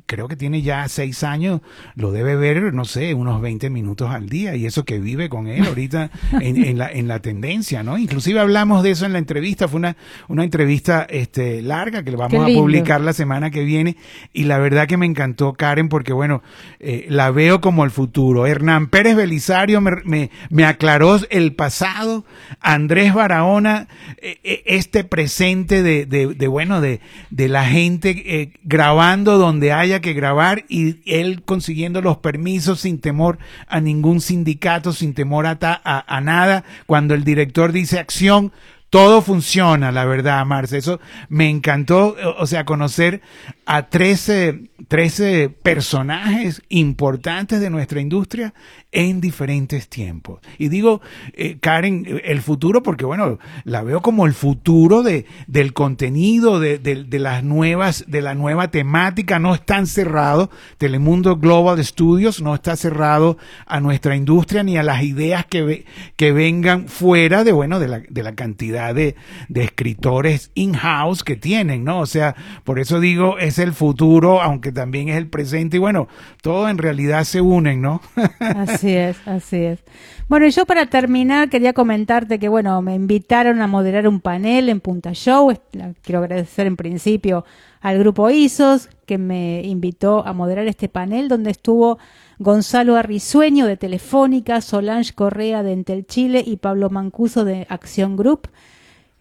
creo 0.06 0.28
que 0.28 0.36
tiene 0.36 0.62
ya 0.62 0.88
seis 0.88 1.24
años, 1.24 1.62
lo 1.96 2.12
debe 2.12 2.36
ver, 2.36 2.74
no 2.74 2.86
sé, 2.86 3.14
unos 3.14 3.42
20 3.42 3.70
minutos 3.70 4.10
al 4.10 4.30
día 4.30 4.56
y 4.56 4.66
eso 4.66 4.86
que 4.86 5.00
vive 5.00 5.30
con 5.30 5.48
él 5.48 5.66
ahorita 5.66 6.12
en, 6.42 6.78
la, 6.78 6.92
en 6.92 7.08
la 7.08 7.20
tendencia, 7.20 7.84
¿no? 7.84 7.98
Inclusive 7.98 8.40
hablamos 8.40 8.84
de 8.84 8.92
eso 8.92 9.06
en 9.06 9.14
la 9.14 9.20
entrevista, 9.20 9.68
fue 9.68 9.80
una, 9.80 9.98
una 10.28 10.44
entrevista 10.44 11.06
este, 11.10 11.62
larga 11.62 12.04
que 12.04 12.12
vamos 12.12 12.44
a 12.44 12.54
publicar 12.54 13.02
la 13.02 13.14
semana 13.14 13.50
que 13.52 13.64
viene 13.64 13.98
y 14.34 14.44
la 14.46 14.58
verdad 14.60 14.88
que 14.88 14.98
me 14.98 15.06
encantó 15.06 15.54
Karen 15.54 15.90
porque, 15.90 16.14
bueno, 16.14 16.42
eh, 16.80 17.08
la 17.12 17.30
veo 17.30 17.60
como 17.60 17.84
el 17.84 17.92
futuro. 17.92 18.48
Hernán 18.48 18.88
Pérez 18.88 19.18
Belisario 19.18 19.82
me, 19.82 20.30
aclaró 20.66 21.20
el 21.30 21.54
pasado, 21.54 22.24
Andrés 22.62 23.14
Barahona, 23.14 23.90
eh, 24.22 24.40
eh, 24.46 24.64
este 24.66 25.04
presente 25.04 25.84
de, 25.84 26.06
de, 26.06 26.48
bueno, 26.48 26.80
de, 26.80 27.02
de 27.30 27.50
la 27.50 27.66
gente 27.66 28.54
grabando 28.64 29.38
donde 29.38 29.74
haya 29.74 30.00
que 30.00 30.14
grabar 30.14 30.64
y 30.70 31.02
él 31.06 31.44
consiguiendo 31.44 32.02
los 32.02 32.16
permisos 32.16 32.80
sin 32.80 33.02
temor 33.02 33.40
a 33.68 33.82
ningún 33.82 34.22
sindicato, 34.22 34.94
sin 34.94 35.14
temor 35.14 35.48
a, 35.48 36.22
nada. 36.22 36.64
Cuando 36.86 37.14
el 37.14 37.26
director 37.26 37.74
dice 37.74 38.00
acción, 38.00 38.54
todo 38.92 39.22
funciona, 39.22 39.90
la 39.94 40.04
verdad, 40.04 40.46
Marce. 40.46 40.78
Eso 40.78 41.00
me 41.30 41.50
encantó, 41.50 42.18
o 42.38 42.46
sea, 42.46 42.66
conocer 42.66 43.22
a 43.66 43.88
13, 43.88 44.64
13 44.90 45.48
personajes 45.48 46.62
importantes 46.68 47.62
de 47.62 47.70
nuestra 47.70 48.02
industria 48.02 48.54
en 48.92 49.22
diferentes 49.22 49.88
tiempos. 49.88 50.42
Y 50.58 50.68
digo, 50.68 51.00
eh, 51.32 51.58
Karen, 51.62 52.20
el 52.26 52.42
futuro, 52.42 52.84
porque 52.84 53.06
bueno, 53.06 53.40
la 53.64 53.82
veo 53.82 54.02
como 54.02 54.26
el 54.26 54.34
futuro 54.34 55.04
de, 55.04 55.26
del 55.48 55.72
contenido, 55.72 56.60
de, 56.60 56.78
de, 56.78 57.20
las 57.20 57.46
nuevas, 57.46 58.04
de 58.10 58.22
la 58.22 58.36
nueva 58.36 58.72
temática, 58.72 59.40
no 59.40 59.56
están 59.56 59.88
cerrados. 59.88 60.50
Telemundo 60.78 61.38
Global 61.38 61.82
Studios 61.82 62.42
no 62.42 62.54
está 62.54 62.76
cerrado 62.76 63.38
a 63.66 63.80
nuestra 63.80 64.18
industria 64.18 64.64
ni 64.64 64.76
a 64.76 64.84
las 64.84 65.02
ideas 65.04 65.46
que, 65.46 65.86
que 66.18 66.34
vengan 66.34 66.90
fuera 66.90 67.46
de, 67.46 67.54
bueno, 67.54 67.80
de 67.80 68.24
la 68.24 68.36
cantidad 68.36 68.81
de, 68.94 69.16
de 69.50 69.64
escritores 69.64 70.52
in-house 70.56 71.24
que 71.24 71.36
tienen, 71.36 71.84
¿no? 71.84 72.00
O 72.00 72.06
sea, 72.06 72.36
por 72.64 72.80
eso 72.80 73.00
digo, 73.00 73.38
es 73.38 73.60
el 73.60 73.74
futuro, 73.74 74.42
aunque 74.42 74.72
también 74.72 75.10
es 75.10 75.18
el 75.18 75.28
presente, 75.28 75.78
y 75.78 75.80
bueno, 75.80 76.08
todo 76.42 76.70
en 76.70 76.78
realidad 76.78 77.24
se 77.24 77.42
unen, 77.42 77.82
¿no? 77.82 78.02
así 78.40 78.92
es, 78.92 79.18
así 79.28 79.58
es. 79.58 79.80
Bueno, 80.28 80.46
y 80.46 80.52
yo 80.52 80.66
para 80.66 80.86
terminar 80.86 81.50
quería 81.50 81.74
comentarte 81.74 82.40
que, 82.40 82.48
bueno, 82.48 82.82
me 82.82 82.96
invitaron 82.96 83.62
a 83.62 83.68
moderar 83.68 84.08
un 84.08 84.22
panel 84.22 84.70
en 84.70 84.80
Punta 84.80 85.14
Show. 85.14 85.54
Quiero 86.02 86.20
agradecer 86.20 86.68
en 86.68 86.78
principio 86.78 87.46
al 87.82 88.00
grupo 88.00 88.30
ISOS 88.30 88.90
que 89.06 89.18
me 89.18 89.62
invitó 89.64 90.26
a 90.26 90.34
moderar 90.34 90.68
este 90.68 90.88
panel 90.88 91.28
donde 91.28 91.52
estuvo 91.52 92.00
Gonzalo 92.42 92.98
Arrisueño 92.98 93.68
de 93.68 93.78
Telefónica, 93.78 94.62
Solange 94.62 95.14
Correa 95.14 95.62
de 95.62 95.74
Entel 95.74 96.08
Chile 96.08 96.44
y 96.44 96.58
Pablo 96.58 96.90
Mancuso 96.90 97.46
de 97.46 97.68
Acción 97.70 98.18
Group. 98.18 98.48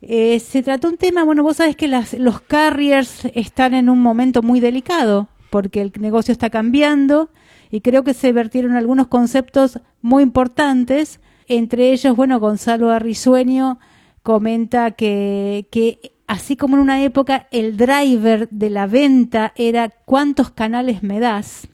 Eh, 0.00 0.40
se 0.40 0.62
trató 0.62 0.88
un 0.88 0.96
tema, 0.96 1.22
bueno, 1.24 1.42
vos 1.42 1.58
sabés 1.58 1.76
que 1.76 1.86
los 1.86 2.40
carriers 2.40 3.26
están 3.34 3.74
en 3.74 3.90
un 3.90 4.00
momento 4.00 4.40
muy 4.40 4.58
delicado 4.58 5.28
porque 5.50 5.82
el 5.82 5.92
negocio 6.00 6.32
está 6.32 6.48
cambiando 6.48 7.28
y 7.70 7.82
creo 7.82 8.04
que 8.04 8.14
se 8.14 8.32
vertieron 8.32 8.72
algunos 8.72 9.08
conceptos 9.08 9.80
muy 10.00 10.22
importantes. 10.22 11.20
Entre 11.46 11.92
ellos, 11.92 12.16
bueno, 12.16 12.40
Gonzalo 12.40 12.90
Arrisueño 12.90 13.80
comenta 14.22 14.92
que, 14.92 15.66
que 15.70 16.12
así 16.26 16.56
como 16.56 16.76
en 16.76 16.82
una 16.82 17.04
época 17.04 17.48
el 17.50 17.76
driver 17.76 18.48
de 18.48 18.70
la 18.70 18.86
venta 18.86 19.52
era 19.56 19.90
cuántos 19.90 20.50
canales 20.50 21.02
me 21.02 21.20
das, 21.20 21.68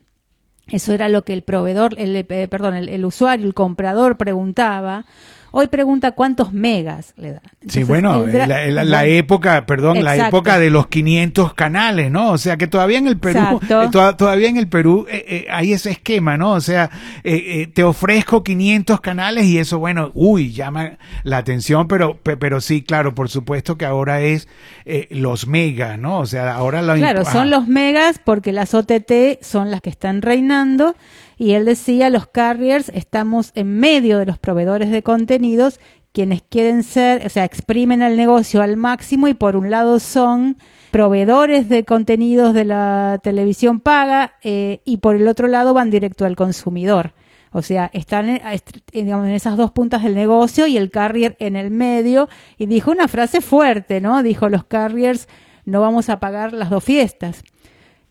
eso 0.69 0.93
era 0.93 1.09
lo 1.09 1.23
que 1.23 1.33
el 1.33 1.43
proveedor, 1.43 1.95
el, 1.97 2.17
eh, 2.17 2.49
perdón, 2.49 2.75
el, 2.75 3.05
usuario, 3.05 3.47
el 3.47 3.55
comprador 3.55 4.17
preguntaba. 4.17 5.05
Hoy 5.59 5.69
pregunta 5.69 6.13
cuántos 6.13 6.53
megas 6.53 7.15
le 7.17 7.33
dan. 7.33 7.41
sí, 7.67 7.83
bueno, 7.83 8.27
la, 8.27 9.07
época, 9.07 9.65
perdón, 9.65 10.05
la 10.05 10.29
época 10.29 10.59
de 10.59 10.69
los 10.69 10.89
500 10.89 11.55
canales, 11.55 12.11
¿no? 12.11 12.33
O 12.33 12.37
sea, 12.37 12.59
que 12.59 12.67
todavía 12.67 12.99
en 12.99 13.07
el 13.07 13.17
Perú, 13.17 13.59
eh, 13.63 13.89
todavía 13.91 14.51
en 14.51 14.59
el 14.59 14.69
Perú 14.69 15.07
eh, 15.09 15.25
eh, 15.27 15.47
hay 15.51 15.73
ese 15.73 15.93
esquema, 15.93 16.37
¿no? 16.37 16.53
O 16.53 16.61
sea, 16.61 16.91
te 17.23 17.85
ofrezco 17.85 18.45
500 18.45 19.01
canales 19.01 19.47
y 19.47 19.59
eso, 19.59 19.79
bueno, 19.79 20.11
uy, 20.13 20.53
llama 20.53 20.99
la 21.23 21.39
atención, 21.39 21.89
pero, 21.89 22.19
pero 22.23 22.61
sí, 22.61 22.83
claro, 22.83 23.15
por 23.15 23.31
supuesto 23.31 23.79
que 23.79 23.87
ahora 23.87 24.21
es 24.21 24.49
los 25.09 25.47
megas, 25.47 25.99
¿no? 25.99 26.19
O 26.19 26.27
sea, 26.27 26.53
ahora 26.53 26.83
lo... 26.83 26.97
Claro, 26.97 27.25
son 27.25 27.49
los 27.49 27.67
megas 27.67 28.21
porque 28.23 28.53
las 28.53 28.75
OTT 28.75 29.41
son 29.41 29.71
las 29.71 29.81
que 29.81 29.89
están 29.89 30.21
reinando 30.21 30.97
y 31.37 31.53
él 31.53 31.65
decía, 31.65 32.11
los 32.11 32.27
carriers 32.27 32.91
estamos 32.95 33.53
en 33.55 33.79
medio 33.79 34.19
de 34.19 34.27
los 34.27 34.39
proveedores 34.39 34.91
de 34.91 35.03
contenidos, 35.03 35.81
quienes 36.13 36.43
quieren 36.43 36.83
ser, 36.83 37.27
o 37.27 37.29
sea, 37.29 37.45
exprimen 37.45 38.01
el 38.01 38.17
negocio 38.17 38.63
al 38.63 38.77
máximo 38.77 39.29
y 39.29 39.35
por 39.35 39.55
un 39.55 39.71
lado 39.71 40.01
son 40.01 40.57
proveedores 40.91 41.69
de 41.69 41.85
contenidos 41.85 42.55
de 42.55 42.65
la 42.65 43.21
televisión 43.23 43.81
paga 43.81 44.33
eh, 44.43 44.81
y 44.87 44.97
por 44.97 45.17
el 45.17 45.29
otro 45.29 45.47
lado 45.47 45.75
van 45.75 45.91
directo 45.91 46.25
al 46.25 46.37
consumidor. 46.37 47.13
O 47.53 47.63
sea, 47.63 47.91
están 47.93 48.29
en, 48.29 48.41
digamos, 48.93 49.27
en 49.27 49.33
esas 49.33 49.57
dos 49.57 49.73
puntas 49.73 50.03
del 50.03 50.15
negocio 50.15 50.67
y 50.67 50.77
el 50.77 50.91
carrier 50.91 51.37
en 51.39 51.57
el 51.57 51.71
medio. 51.71 52.29
Y 52.59 52.67
dijo 52.67 52.91
una 52.91 53.09
frase 53.09 53.41
fuerte, 53.41 54.01
¿no? 54.01 54.23
Dijo, 54.23 54.49
los 54.49 54.65
carriers 54.65 55.29
no 55.65 55.81
vamos 55.81 56.09
a 56.09 56.21
pagar 56.21 56.53
las 56.53 56.71
dos 56.71 56.85
fiestas. 56.85 57.45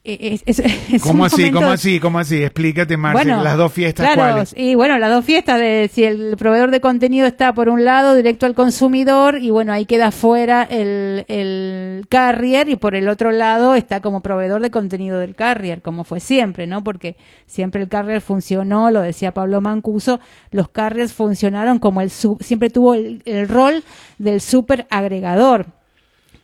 Eh, 0.07 0.39
¿Cómo 1.01 1.25
así? 1.25 1.49
¿Cómo 1.49 1.67
así? 1.67 1.99
¿Cómo 1.99 2.19
así? 2.19 2.43
Explícate, 2.43 2.95
más 2.95 3.25
las 3.25 3.57
dos 3.57 3.73
fiestas 3.73 4.13
claro, 4.13 4.43
Y 4.55 4.75
bueno, 4.75 4.99
las 4.99 5.09
dos 5.09 5.25
fiestas 5.25 5.59
de 5.59 5.89
si 5.91 6.03
el 6.03 6.37
proveedor 6.37 6.69
de 6.69 6.79
contenido 6.79 7.25
está 7.25 7.53
por 7.53 7.69
un 7.69 7.83
lado 7.83 8.13
directo 8.13 8.45
al 8.45 8.53
consumidor 8.53 9.39
y 9.41 9.49
bueno, 9.49 9.73
ahí 9.73 9.87
queda 9.87 10.11
fuera 10.11 10.61
el, 10.61 11.25
el 11.27 12.05
carrier 12.07 12.69
y 12.69 12.75
por 12.75 12.93
el 12.93 13.09
otro 13.09 13.31
lado 13.31 13.73
está 13.73 13.99
como 13.99 14.21
proveedor 14.21 14.61
de 14.61 14.69
contenido 14.69 15.17
del 15.17 15.33
carrier, 15.33 15.81
como 15.81 16.03
fue 16.03 16.19
siempre, 16.19 16.67
¿no? 16.67 16.83
Porque 16.83 17.17
siempre 17.47 17.81
el 17.81 17.89
carrier 17.89 18.21
funcionó, 18.21 18.91
lo 18.91 19.01
decía 19.01 19.33
Pablo 19.33 19.59
Mancuso, 19.59 20.19
los 20.51 20.69
carriers 20.69 21.13
funcionaron 21.13 21.79
como 21.79 22.01
el 22.01 22.11
siempre 22.11 22.69
tuvo 22.69 22.93
el, 22.93 23.23
el 23.25 23.49
rol 23.49 23.83
del 24.19 24.39
super 24.39 24.85
agregador 24.91 25.65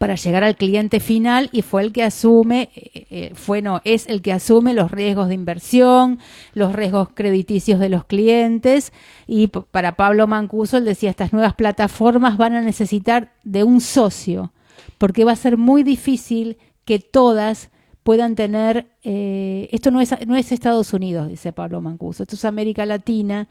para 0.02 0.16
llegar 0.16 0.44
al 0.44 0.56
cliente 0.56 1.00
final 1.00 1.48
y 1.52 1.62
fue 1.62 1.84
el 1.84 1.92
que 1.92 2.02
asume, 2.02 2.72
eh, 2.74 3.06
eh, 3.12 3.32
fue 3.36 3.62
no, 3.62 3.82
es 3.84 4.08
el 4.08 4.24
que 4.24 4.34
asume 4.34 4.74
los 4.74 4.90
riesgos 4.90 5.28
de 5.28 5.36
inversión, 5.36 6.18
los 6.56 6.74
riesgos 6.74 7.10
crediticios 7.14 7.80
de 7.80 7.90
los 7.90 8.06
clientes 8.06 8.94
y 9.28 9.46
para 9.46 9.96
Pablo 9.98 10.26
Mancuso 10.26 10.78
él 10.78 10.86
decía 10.86 11.12
estas 11.12 11.34
nuevas 11.34 11.54
plataformas 11.54 12.38
van 12.38 12.56
a 12.56 12.62
necesitar 12.62 13.32
de 13.44 13.64
un 13.64 13.80
socio 13.80 14.52
porque 14.98 15.24
va 15.24 15.34
a 15.34 15.36
ser 15.36 15.58
muy 15.58 15.84
difícil 15.84 16.58
que 16.84 16.98
todas 16.98 17.70
puedan 18.02 18.34
tener, 18.34 18.88
eh, 19.04 19.70
esto 19.72 19.92
no 19.92 20.02
es, 20.02 20.16
no 20.26 20.36
es 20.36 20.52
Estados 20.52 20.94
Unidos, 20.94 21.30
dice 21.30 21.54
Pablo 21.54 21.80
Mancuso, 21.80 22.24
esto 22.24 22.36
es 22.36 22.44
América 22.44 22.88
Latina 22.88 23.50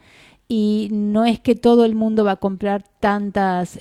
y 0.49 0.89
no 0.91 1.23
es 1.23 1.39
que 1.39 1.55
todo 1.55 1.85
el 1.85 1.95
mundo 1.95 2.25
va 2.25 2.33
a 2.33 2.35
comprar 2.41 2.83
tantas 2.99 3.79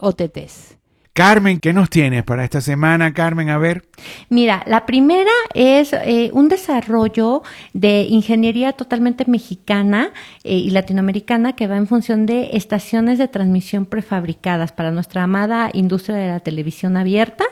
OTTs. 0.00 0.77
Carmen, 1.18 1.58
¿qué 1.58 1.72
nos 1.72 1.90
tienes 1.90 2.22
para 2.22 2.44
esta 2.44 2.60
semana, 2.60 3.12
Carmen? 3.12 3.50
A 3.50 3.58
ver. 3.58 3.82
Mira, 4.28 4.62
la 4.68 4.86
primera 4.86 5.32
es 5.52 5.92
eh, 5.92 6.30
un 6.32 6.48
desarrollo 6.48 7.42
de 7.72 8.02
ingeniería 8.02 8.72
totalmente 8.72 9.24
mexicana 9.26 10.12
eh, 10.44 10.54
y 10.54 10.70
latinoamericana 10.70 11.56
que 11.56 11.66
va 11.66 11.76
en 11.76 11.88
función 11.88 12.24
de 12.24 12.50
estaciones 12.52 13.18
de 13.18 13.26
transmisión 13.26 13.84
prefabricadas 13.84 14.70
para 14.70 14.92
nuestra 14.92 15.24
amada 15.24 15.70
industria 15.72 16.14
de 16.14 16.28
la 16.28 16.38
televisión 16.38 16.96
abierta 16.96 17.46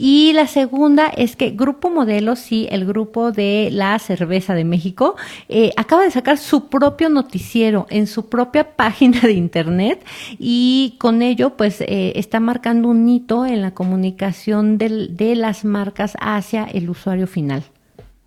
y 0.00 0.32
la 0.32 0.46
segunda 0.46 1.08
es 1.08 1.34
que 1.34 1.50
Grupo 1.50 1.90
Modelo, 1.90 2.36
sí, 2.36 2.68
el 2.70 2.86
grupo 2.86 3.32
de 3.32 3.68
la 3.72 3.98
cerveza 3.98 4.54
de 4.54 4.64
México, 4.64 5.16
eh, 5.48 5.72
acaba 5.76 6.04
de 6.04 6.12
sacar 6.12 6.38
su 6.38 6.68
propio 6.68 7.08
noticiero 7.08 7.88
en 7.90 8.06
su 8.06 8.28
propia 8.28 8.76
página 8.76 9.20
de 9.20 9.32
internet 9.32 10.06
y 10.38 10.94
con 10.98 11.20
ello 11.20 11.56
pues 11.56 11.80
eh, 11.80 12.12
está 12.14 12.38
marcando 12.38 12.86
un 12.86 13.08
hito 13.08 13.44
en 13.44 13.60
la 13.60 13.74
comunicación 13.74 14.78
de 14.78 15.34
las 15.34 15.64
marcas 15.64 16.16
hacia 16.20 16.64
el 16.64 16.88
usuario 16.88 17.26
final. 17.26 17.64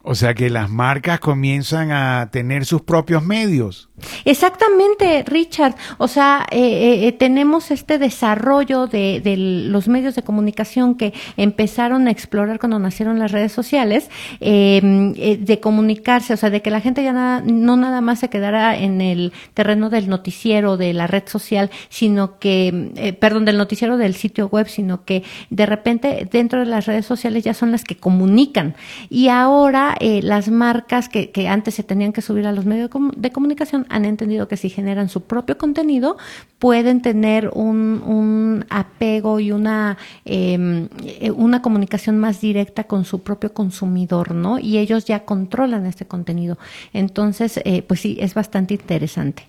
O 0.04 0.16
sea 0.16 0.34
que 0.34 0.50
las 0.50 0.70
marcas 0.70 1.20
comienzan 1.20 1.92
a 1.92 2.30
tener 2.32 2.66
sus 2.66 2.82
propios 2.82 3.24
medios. 3.24 3.90
Exactamente, 4.26 5.24
Richard. 5.28 5.76
O 6.00 6.08
sea, 6.08 6.48
eh, 6.50 6.60
eh, 6.60 7.08
eh, 7.08 7.12
tenemos 7.12 7.70
este 7.70 8.00
desarrollo 8.00 8.88
de, 8.88 9.22
de, 9.24 9.38
los 9.38 9.88
medios 9.88 10.16
de 10.16 10.24
comunicación 10.24 10.96
que 10.96 11.14
empezaron 11.38 12.08
a 12.08 12.12
explorar 12.12 12.60
cuando 12.60 12.80
nacieron 12.80 13.20
las 13.20 13.32
redes 13.32 13.52
sociales, 13.52 14.10
em, 14.40 15.14
eh, 15.18 15.38
de 15.40 15.60
comunicarse, 15.60 16.34
o 16.34 16.38
sea, 16.38 16.50
de 16.50 16.62
que 16.64 16.72
la 16.72 16.82
gente 16.82 17.04
ya 17.04 17.14
nada, 17.14 17.44
no 17.46 17.78
nada 17.78 18.02
más 18.02 18.20
se 18.20 18.30
quedara 18.30 18.78
en 18.78 19.02
el 19.02 19.34
terreno 19.54 19.92
del 19.92 20.10
noticiero 20.10 20.78
de 20.78 20.94
la 20.94 21.06
red 21.06 21.24
social, 21.28 21.70
sino 21.90 22.40
que, 22.40 23.16
perdón, 23.20 23.46
del 23.46 23.58
noticiero 23.58 23.98
del 23.98 24.16
sitio 24.16 24.48
web, 24.48 24.68
sino 24.68 25.06
que 25.06 25.24
de 25.50 25.66
repente 25.66 26.28
dentro 26.32 26.60
de 26.60 26.66
las 26.66 26.86
redes 26.86 27.06
sociales 27.06 27.44
ya 27.44 27.54
son 27.54 27.72
las 27.72 27.84
que 27.84 27.98
comunican. 27.98 28.76
Y 29.10 29.28
ahora 29.28 29.91
eh, 30.00 30.22
las 30.22 30.50
marcas 30.50 31.10
que, 31.10 31.32
que, 31.32 31.48
antes 31.48 31.76
se 31.76 31.84
tenían 31.84 32.14
que 32.14 32.22
subir 32.22 32.48
a 32.48 32.52
los 32.52 32.66
medios 32.66 32.90
de, 33.16 33.32
comunicación 33.32 33.86
han 33.90 34.06
entendido 34.06 34.48
que 34.48 34.58
si 34.58 34.70
generan 34.70 35.10
su 35.10 35.22
propio 35.22 35.58
contenido 35.58 36.18
pueden 36.60 37.02
tener 37.02 37.50
un, 37.54 38.66
apego 38.70 39.40
y 39.40 39.52
una, 39.52 39.98
eh, 40.26 40.92
una 41.36 41.62
comunicación 41.62 42.18
más 42.20 42.42
directa 42.42 42.84
con 42.86 43.06
su 43.06 43.24
propio 43.24 43.54
consumidor, 43.54 44.34
¿no? 44.34 44.60
Y 44.60 44.78
ellos 44.78 45.06
ya 45.06 45.26
controlan 45.26 45.86
este 45.86 46.06
contenido. 46.06 46.58
Entonces, 46.94 47.60
eh, 47.66 47.82
pues 47.82 48.00
sí, 48.00 48.18
es 48.20 48.34
bastante 48.34 48.74
interesante. 48.76 49.48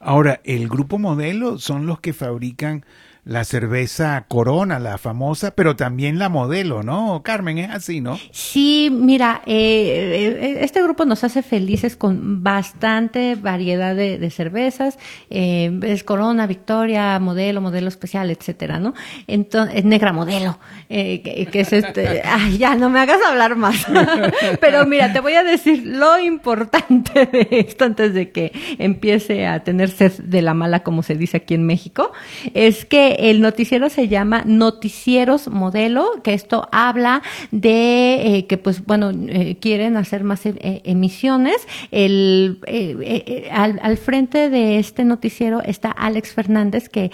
Ahora, 0.00 0.40
el 0.44 0.68
grupo 0.68 0.98
modelo 0.98 1.58
son 1.58 1.86
los 1.86 2.00
que 2.00 2.12
fabrican 2.12 2.84
la 3.24 3.44
cerveza 3.44 4.26
Corona, 4.28 4.78
la 4.78 4.98
famosa, 4.98 5.52
pero 5.52 5.76
también 5.76 6.18
la 6.18 6.28
modelo, 6.28 6.82
¿no? 6.82 7.22
Carmen, 7.22 7.58
es 7.58 7.70
así, 7.70 8.00
¿no? 8.00 8.18
Sí, 8.32 8.90
mira, 8.92 9.40
eh, 9.46 10.36
eh, 10.40 10.58
este 10.60 10.82
grupo 10.82 11.06
nos 11.06 11.24
hace 11.24 11.42
felices 11.42 11.96
con 11.96 12.42
bastante 12.42 13.34
variedad 13.34 13.94
de, 13.96 14.30
cervezas, 14.30 14.98
eh, 15.30 15.78
es 15.82 16.04
Corona, 16.04 16.46
Victoria, 16.46 17.18
modelo, 17.18 17.60
modelo 17.62 17.88
especial, 17.88 18.30
etcétera, 18.30 18.78
¿no? 18.78 18.92
Entonces, 19.26 19.84
negra 19.84 20.12
modelo, 20.12 20.58
que, 20.88 21.48
que, 21.50 21.60
es 21.60 21.72
este, 21.72 22.22
ay, 22.24 22.58
ya, 22.58 22.74
no 22.74 22.90
me 22.90 23.00
hagas 23.00 23.20
hablar 23.26 23.56
más. 23.56 23.86
pero 24.60 24.84
mira, 24.86 25.12
te 25.14 25.20
voy 25.20 25.34
a 25.34 25.44
decir 25.44 25.82
lo 25.86 26.18
importante 26.18 27.26
de 27.26 27.48
esto 27.50 27.86
antes 27.86 28.12
de 28.12 28.30
que 28.32 28.52
empiece 28.78 29.46
a 29.46 29.64
tener 29.64 29.88
sed 29.88 30.12
de 30.18 30.42
la 30.42 30.52
mala, 30.52 30.82
como 30.82 31.02
se 31.02 31.14
dice 31.14 31.38
aquí 31.38 31.54
en 31.54 31.64
México, 31.64 32.12
es 32.52 32.84
que 32.84 33.13
el 33.18 33.40
noticiero 33.40 33.88
se 33.88 34.08
llama 34.08 34.42
Noticieros 34.44 35.48
Modelo, 35.48 36.22
que 36.22 36.34
esto 36.34 36.68
habla 36.72 37.22
de 37.50 38.38
eh, 38.38 38.46
que, 38.46 38.58
pues, 38.58 38.84
bueno, 38.84 39.10
eh, 39.10 39.56
quieren 39.60 39.96
hacer 39.96 40.24
más 40.24 40.46
eh, 40.46 40.82
emisiones. 40.84 41.56
El, 41.90 42.58
al, 43.50 43.78
al, 43.82 43.96
frente 43.96 44.50
de 44.50 44.78
este 44.78 45.04
noticiero 45.04 45.62
está 45.62 45.90
Alex 45.90 46.32
Fernández, 46.32 46.88
que 46.88 47.10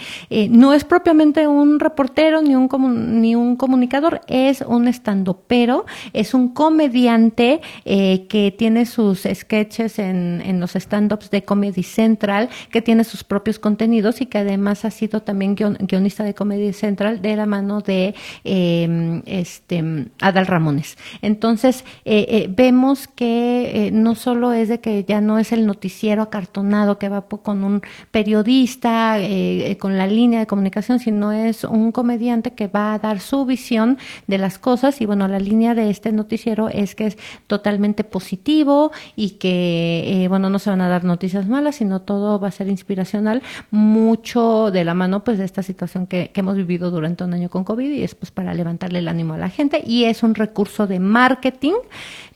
no 0.49 0.73
es 0.73 0.83
propiamente 0.83 1.47
un 1.47 1.79
reportero 1.79 2.41
ni 2.41 2.55
un, 2.55 3.21
ni 3.21 3.35
un 3.35 3.55
comunicador, 3.55 4.21
es 4.27 4.61
un 4.61 4.87
estandopero, 4.87 5.85
es 6.13 6.33
un 6.33 6.49
comediante 6.49 7.61
que 7.85 8.55
tiene 8.57 8.85
sus 8.85 9.27
sketches 9.31 9.99
en, 9.99 10.41
en 10.45 10.59
los 10.59 10.75
stand-ups 10.75 11.29
de 11.29 11.43
Comedy 11.43 11.83
Central, 11.83 12.49
que 12.71 12.81
tiene 12.81 13.03
sus 13.03 13.23
propios 13.23 13.59
contenidos 13.59 14.21
y 14.21 14.25
que 14.25 14.39
además 14.39 14.85
ha 14.85 14.91
sido 14.91 15.21
también 15.21 15.55
guion, 15.55 15.77
guionista 15.91 16.23
de 16.23 16.33
Comedy 16.33 16.71
Central, 16.73 17.21
de 17.21 17.35
la 17.35 17.45
mano 17.45 17.81
de 17.81 18.15
eh, 18.45 19.21
este, 19.25 20.07
Adal 20.21 20.47
Ramones. 20.47 20.97
Entonces, 21.21 21.83
eh, 22.05 22.25
eh, 22.29 22.47
vemos 22.49 23.07
que 23.07 23.87
eh, 23.87 23.91
no 23.91 24.15
solo 24.15 24.53
es 24.53 24.69
de 24.69 24.79
que 24.79 25.03
ya 25.03 25.19
no 25.19 25.37
es 25.37 25.51
el 25.51 25.65
noticiero 25.65 26.23
acartonado 26.23 26.97
que 26.97 27.09
va 27.09 27.21
con 27.27 27.63
un 27.63 27.81
periodista, 28.11 29.19
eh, 29.19 29.77
con 29.79 29.97
la 29.97 30.07
línea 30.07 30.39
de 30.39 30.47
comunicación, 30.47 30.99
sino 30.99 31.33
es 31.33 31.65
un 31.65 31.91
comediante 31.91 32.51
que 32.51 32.67
va 32.67 32.93
a 32.93 32.99
dar 32.99 33.19
su 33.19 33.45
visión 33.45 33.97
de 34.27 34.37
las 34.37 34.57
cosas 34.57 35.01
y 35.01 35.05
bueno, 35.05 35.27
la 35.27 35.39
línea 35.39 35.75
de 35.75 35.89
este 35.89 36.11
noticiero 36.11 36.69
es 36.69 36.95
que 36.95 37.07
es 37.07 37.17
totalmente 37.47 38.03
positivo 38.03 38.91
y 39.15 39.31
que, 39.31 40.25
bueno, 40.29 40.49
no 40.49 40.59
se 40.59 40.69
van 40.69 40.81
a 40.81 40.87
dar 40.87 41.03
noticias 41.03 41.47
malas, 41.47 41.75
sino 41.75 42.01
todo 42.01 42.39
va 42.39 42.47
a 42.47 42.51
ser 42.51 42.69
inspiracional, 42.69 43.41
mucho 43.71 44.71
de 44.71 44.85
la 44.85 44.93
mano 44.93 45.23
pues 45.23 45.37
de 45.37 45.45
esta 45.45 45.63
situación 45.63 45.80
que, 46.07 46.31
hemos 46.33 46.55
vivido 46.55 46.91
durante 46.91 47.23
un 47.23 47.33
año 47.33 47.49
con 47.49 47.63
COVID 47.63 47.89
y 47.89 48.03
es 48.03 48.15
pues 48.15 48.31
para 48.31 48.53
levantarle 48.53 48.99
el 48.99 49.07
ánimo 49.07 49.33
a 49.33 49.37
la 49.37 49.49
gente 49.49 49.81
y 49.85 50.05
es 50.05 50.23
un 50.23 50.35
recurso 50.35 50.87
de 50.87 50.99
marketing 50.99 51.73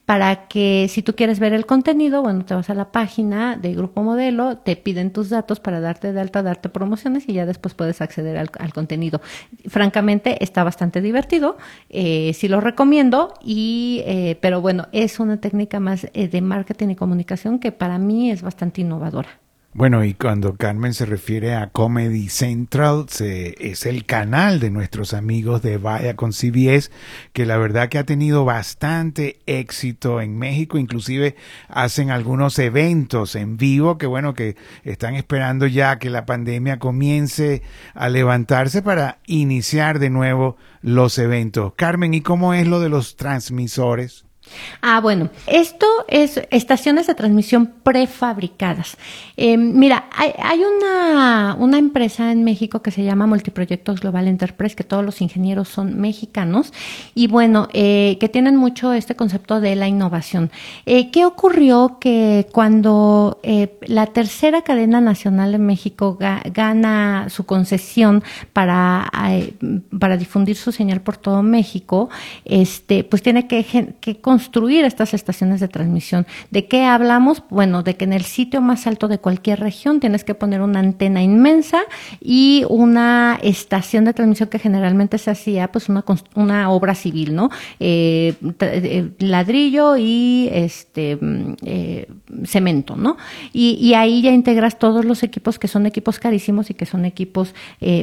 para 0.05 0.47
que 0.47 0.87
si 0.89 1.01
tú 1.01 1.15
quieres 1.15 1.39
ver 1.39 1.53
el 1.53 1.65
contenido, 1.65 2.21
bueno, 2.21 2.45
te 2.45 2.53
vas 2.53 2.69
a 2.69 2.75
la 2.75 2.91
página 2.91 3.57
de 3.57 3.73
Grupo 3.73 4.03
Modelo, 4.03 4.57
te 4.57 4.75
piden 4.75 5.11
tus 5.11 5.29
datos 5.29 5.59
para 5.59 5.79
darte 5.79 6.13
de 6.13 6.21
alta, 6.21 6.43
darte 6.43 6.69
promociones 6.69 7.27
y 7.27 7.33
ya 7.33 7.47
después 7.47 7.73
puedes 7.73 8.01
acceder 8.01 8.37
al, 8.37 8.49
al 8.59 8.71
contenido. 8.71 9.19
Francamente, 9.67 10.43
está 10.43 10.63
bastante 10.63 11.01
divertido, 11.01 11.57
eh, 11.89 12.33
sí 12.35 12.47
lo 12.47 12.61
recomiendo, 12.61 13.33
y, 13.43 14.03
eh, 14.05 14.37
pero 14.41 14.61
bueno, 14.61 14.87
es 14.91 15.19
una 15.19 15.37
técnica 15.37 15.79
más 15.79 16.07
eh, 16.13 16.27
de 16.27 16.41
marketing 16.41 16.89
y 16.89 16.95
comunicación 16.95 17.57
que 17.57 17.71
para 17.71 17.97
mí 17.97 18.29
es 18.29 18.43
bastante 18.43 18.81
innovadora. 18.81 19.44
Bueno, 19.77 20.05
y 20.05 20.13
cuando 20.13 20.55
Carmen 20.55 20.93
se 20.93 21.05
refiere 21.05 21.53
a 21.53 21.69
Comedy 21.69 22.29
Central, 22.29 23.07
se, 23.09 23.55
es 23.59 23.85
el 23.85 24.05
canal 24.05 24.61
de 24.61 24.69
nuestros 24.69 25.13
amigos 25.13 25.61
de 25.63 25.77
Vaya 25.77 26.15
con 26.15 26.31
CBS, 26.31 26.89
que 27.33 27.45
la 27.45 27.57
verdad 27.57 27.89
que 27.89 27.97
ha 27.97 28.05
tenido 28.05 28.45
bastante 28.45 29.37
éxito 29.47 30.21
en 30.21 30.37
México, 30.37 30.77
inclusive 30.77 31.35
hacen 31.67 32.09
algunos 32.09 32.57
eventos 32.57 33.35
en 33.35 33.57
vivo 33.57 33.97
que 33.97 34.05
bueno, 34.05 34.33
que 34.33 34.55
están 34.85 35.15
esperando 35.15 35.67
ya 35.67 35.99
que 35.99 36.09
la 36.09 36.25
pandemia 36.25 36.79
comience 36.79 37.61
a 37.93 38.07
levantarse 38.07 38.81
para 38.81 39.19
iniciar 39.25 39.99
de 39.99 40.09
nuevo 40.09 40.55
los 40.83 41.17
eventos. 41.17 41.73
Carmen, 41.75 42.13
¿y 42.13 42.21
cómo 42.21 42.53
es 42.53 42.65
lo 42.65 42.79
de 42.79 42.87
los 42.87 43.17
transmisores? 43.17 44.25
Ah, 44.81 44.99
bueno, 45.01 45.29
esto 45.47 45.87
es 46.07 46.41
estaciones 46.51 47.07
de 47.07 47.15
transmisión 47.15 47.73
prefabricadas. 47.83 48.97
Eh, 49.37 49.57
mira, 49.57 50.05
hay, 50.15 50.61
una, 50.63 51.55
una 51.59 51.77
empresa 51.77 52.31
en 52.31 52.43
México 52.43 52.81
que 52.81 52.91
se 52.91 53.03
llama 53.03 53.27
Multiproyectos 53.27 54.01
Global 54.01 54.27
Enterprise, 54.27 54.75
que 54.75 54.83
todos 54.83 55.03
los 55.03 55.21
ingenieros 55.21 55.69
son 55.69 55.99
mexicanos, 55.99 56.73
y 57.13 57.27
bueno, 57.27 57.67
eh, 57.73 58.17
que 58.19 58.29
tienen 58.29 58.55
mucho 58.55 58.93
este 58.93 59.15
concepto 59.15 59.59
de 59.59 59.75
la 59.75 59.87
innovación. 59.87 60.51
Eh, 60.85 61.11
¿Qué 61.11 61.25
ocurrió? 61.25 61.97
Que 61.99 62.47
cuando 62.51 63.39
eh, 63.43 63.77
la 63.81 64.07
tercera 64.07 64.61
cadena 64.61 65.01
nacional 65.01 65.51
de 65.51 65.59
México 65.59 66.17
ga, 66.19 66.41
gana 66.53 67.27
su 67.29 67.45
concesión 67.45 68.23
para, 68.53 69.11
eh, 69.29 69.53
para 69.99 70.17
difundir 70.17 70.55
su 70.55 70.71
señal 70.71 71.01
por 71.01 71.17
todo 71.17 71.43
México, 71.43 72.09
este, 72.45 73.03
pues 73.03 73.21
tiene 73.21 73.47
que, 73.47 73.95
que 73.99 74.21
construir 74.35 74.83
estas 74.83 75.13
estaciones 75.13 75.61
de 75.61 75.69
transmisión. 75.69 76.27
¿De 76.51 76.67
qué 76.67 76.83
hablamos? 76.83 77.41
Bueno, 77.49 77.83
de 77.83 77.95
que 77.95 78.03
en 78.03 78.11
el 78.11 78.23
sitio 78.23 78.59
más 78.59 78.85
alto 78.85 79.07
de 79.07 79.17
cualquier 79.17 79.61
región 79.61 80.01
tienes 80.01 80.25
que 80.25 80.35
poner 80.35 80.59
una 80.61 80.81
antena 80.81 81.23
inmensa 81.23 81.83
y 82.19 82.65
una 82.67 83.39
estación 83.41 84.03
de 84.03 84.11
transmisión 84.11 84.49
que 84.49 84.59
generalmente 84.59 85.19
se 85.19 85.31
hacía, 85.31 85.71
pues 85.71 85.87
una, 85.87 86.69
obra 86.69 86.95
civil, 86.95 87.33
¿no? 87.33 87.49
Eh, 87.79 88.33
eh, 88.59 89.09
ladrillo 89.19 89.95
y 89.95 90.49
este 90.51 91.17
eh, 91.63 92.05
cemento, 92.43 92.97
¿no? 92.97 93.15
Y, 93.53 93.77
y, 93.79 93.93
ahí 93.93 94.21
ya 94.21 94.31
integras 94.33 94.77
todos 94.77 95.05
los 95.05 95.23
equipos 95.23 95.57
que 95.57 95.69
son 95.69 95.85
equipos 95.85 96.19
carísimos 96.19 96.69
y 96.69 96.73
que 96.73 96.85
son 96.85 97.05
equipos 97.05 97.55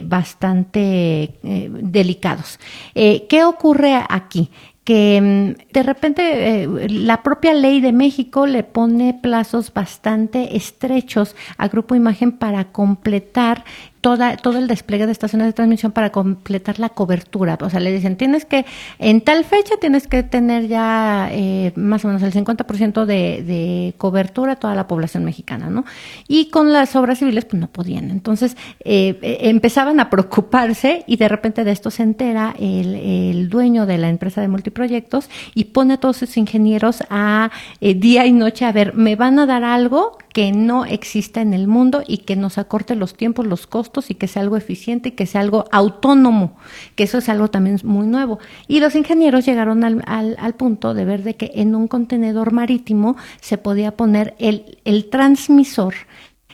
bastante 0.05 1.35
delicados. 1.43 2.59
¿Qué 2.95 3.45
ocurre 3.45 4.01
aquí? 4.09 4.49
Que 4.85 5.21
mm, 5.21 5.73
de 5.73 5.83
repente 5.83 6.63
eh, 6.63 6.89
la 6.89 7.23
propia 7.23 7.55
ley 7.55 7.81
de 7.81 7.93
México 7.93 8.47
le 8.47 8.63
pone 8.63 9.15
plazos 9.15 9.73
bastante 9.73 10.57
estrechos 10.57 11.37
al 11.57 11.69
Grupo 11.69 11.95
Imagen 11.95 12.33
para 12.33 12.73
completar 12.73 13.65
toda, 14.03 14.37
todo 14.37 14.59
el 14.59 14.69
despliegue 14.69 15.07
de 15.07 15.13
estaciones 15.13 15.47
de 15.47 15.55
transmisión 15.55 15.93
para 15.93 16.11
completar 16.13 16.79
la 16.79 16.91
cobertura. 16.91 17.57
O 17.63 17.71
sea, 17.71 17.81
le 17.81 17.91
dicen, 17.91 18.17
tienes 18.17 18.45
que, 18.45 18.67
en 18.99 19.23
tal 19.23 19.45
fecha 19.45 19.77
tienes 19.81 20.07
que 20.07 20.23
tener 20.23 20.69
ya 20.69 21.31
eh, 21.33 21.73
más 21.77 22.05
o 22.05 22.09
menos 22.09 22.23
el 22.23 22.33
50% 22.35 23.07
de, 23.07 23.43
de 23.43 23.95
cobertura 23.97 24.53
a 24.53 24.57
toda 24.57 24.75
la 24.75 24.87
población 24.87 25.25
mexicana, 25.25 25.71
¿no? 25.71 25.87
Y 26.29 26.51
con 26.51 26.73
las 26.73 26.95
obras 26.97 27.21
civiles, 27.21 27.47
pues 27.47 27.61
no 27.61 27.69
podían. 27.69 28.11
Entonces, 28.11 28.57
eh, 28.85 29.19
eh, 29.23 29.39
empezaban 29.43 30.01
a 30.01 30.11
preocuparse 30.11 31.05
y 31.07 31.17
de 31.17 31.29
repente 31.29 31.65
de 31.65 31.71
esto 31.71 31.91
se 31.91 32.03
entera 32.03 32.55
el, 32.59 32.95
el 32.95 33.49
dueño 33.49 33.87
de 33.87 33.99
la 33.99 34.09
empresa 34.09 34.41
de 34.41 34.49
multiproyectos 34.49 35.31
y 35.55 35.65
pone 35.65 35.95
a 35.95 35.97
todos 35.97 36.17
sus 36.17 36.37
ingenieros 36.37 37.05
a 37.09 37.51
eh, 37.81 37.95
día 37.95 38.27
y 38.27 38.33
noche 38.33 38.65
a 38.65 38.73
ver, 38.73 38.95
¿me 38.95 39.17
van 39.17 39.39
a 39.39 39.47
dar 39.47 39.65
algo 39.65 40.19
que 40.33 40.53
no 40.53 40.85
exista 40.85 41.41
en 41.41 41.53
el 41.53 41.69
mundo 41.69 42.03
y 42.07 42.19
que 42.19 42.37
nos 42.37 42.59
acorte 42.59 42.95
los 42.95 43.15
tiempos, 43.15 43.47
los 43.47 43.67
costos 43.67 44.11
y 44.11 44.15
que 44.15 44.29
sea 44.29 44.43
algo 44.43 44.57
eficiente 44.57 45.11
y 45.11 45.13
que 45.13 45.27
sea 45.27 45.41
algo 45.41 45.67
autónomo, 45.71 46.57
que 46.95 47.05
eso 47.05 47.19
es 47.19 47.29
algo 47.29 47.49
también 47.49 47.79
muy 47.85 48.07
nuevo. 48.07 48.39
Y 48.69 48.81
los 48.81 48.95
ingenieros 48.95 49.45
llegaron 49.45 49.85
al, 49.85 50.03
al, 50.07 50.55
punto 50.55 50.95
de 50.95 51.05
ver 51.05 51.23
de 51.23 51.37
que 51.37 51.53
en 51.55 51.75
un 51.75 51.89
contenedor 51.89 52.53
marítimo 52.53 53.17
se 53.41 53.59
podía 53.59 53.97
poner 53.97 54.35
el, 54.39 54.79
el 54.85 55.09
transmisor 55.11 55.95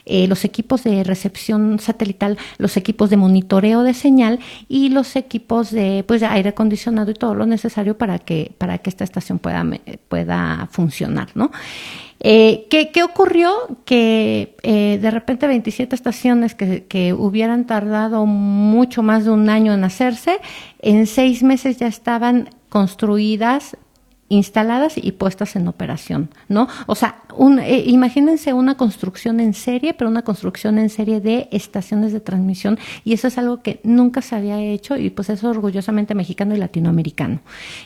eh, 0.05 0.27
los 0.27 0.43
equipos 0.43 0.83
de 0.83 1.03
recepción 1.03 1.77
satelital, 1.77 2.39
los 2.57 2.77
equipos 2.77 3.11
de 3.11 3.17
monitoreo 3.17 3.83
de 3.83 3.93
señal 3.93 4.39
y 4.67 4.89
los 4.89 5.15
equipos 5.15 5.69
de, 5.69 6.03
pues, 6.07 6.19
de 6.19 6.25
aire 6.25 6.49
acondicionado 6.49 7.11
y 7.11 7.13
todo 7.13 7.35
lo 7.35 7.45
necesario 7.45 7.95
para 7.95 8.17
que, 8.17 8.51
para 8.57 8.79
que 8.79 8.89
esta 8.89 9.03
estación 9.03 9.37
pueda, 9.37 9.63
pueda 10.07 10.67
funcionar, 10.71 11.29
¿no? 11.35 11.51
Eh, 12.19 12.67
¿qué, 12.69 12.91
¿qué, 12.91 13.03
ocurrió? 13.03 13.51
Que 13.85 14.57
eh, 14.63 14.99
de 15.01 15.11
repente 15.11 15.47
27 15.47 15.95
estaciones 15.95 16.55
que, 16.55 16.85
que, 16.85 17.13
hubieran 17.13 17.65
tardado 17.65 18.25
mucho 18.25 19.03
más 19.03 19.25
de 19.25 19.31
un 19.31 19.49
año 19.49 19.73
en 19.73 19.83
hacerse, 19.83 20.39
en 20.79 21.07
seis 21.07 21.43
meses 21.43 21.77
ya 21.77 21.87
estaban 21.87 22.49
construidas 22.69 23.77
instaladas 24.29 24.93
y 24.95 25.11
puestas 25.11 25.55
en 25.55 25.67
operación, 25.67 26.29
¿no? 26.47 26.67
O 26.85 26.95
sea, 26.95 27.23
un, 27.35 27.59
eh, 27.59 27.83
imagínense 27.87 28.53
una 28.53 28.77
construcción 28.77 29.39
en 29.39 29.53
serie, 29.53 29.93
pero 29.95 30.09
una 30.09 30.21
construcción 30.21 30.77
en 30.77 30.89
serie 30.89 31.19
de 31.19 31.49
estaciones 31.51 32.13
de 32.13 32.19
transmisión 32.19 32.77
y 33.03 33.13
eso 33.13 33.27
es 33.27 33.37
algo 33.37 33.61
que 33.61 33.81
nunca 33.83 34.21
se 34.21 34.35
había 34.35 34.59
hecho 34.61 34.97
y 34.97 35.09
pues 35.09 35.29
es 35.29 35.43
orgullosamente 35.43 36.13
mexicano 36.15 36.55
y 36.55 36.59
latinoamericano. 36.59 37.41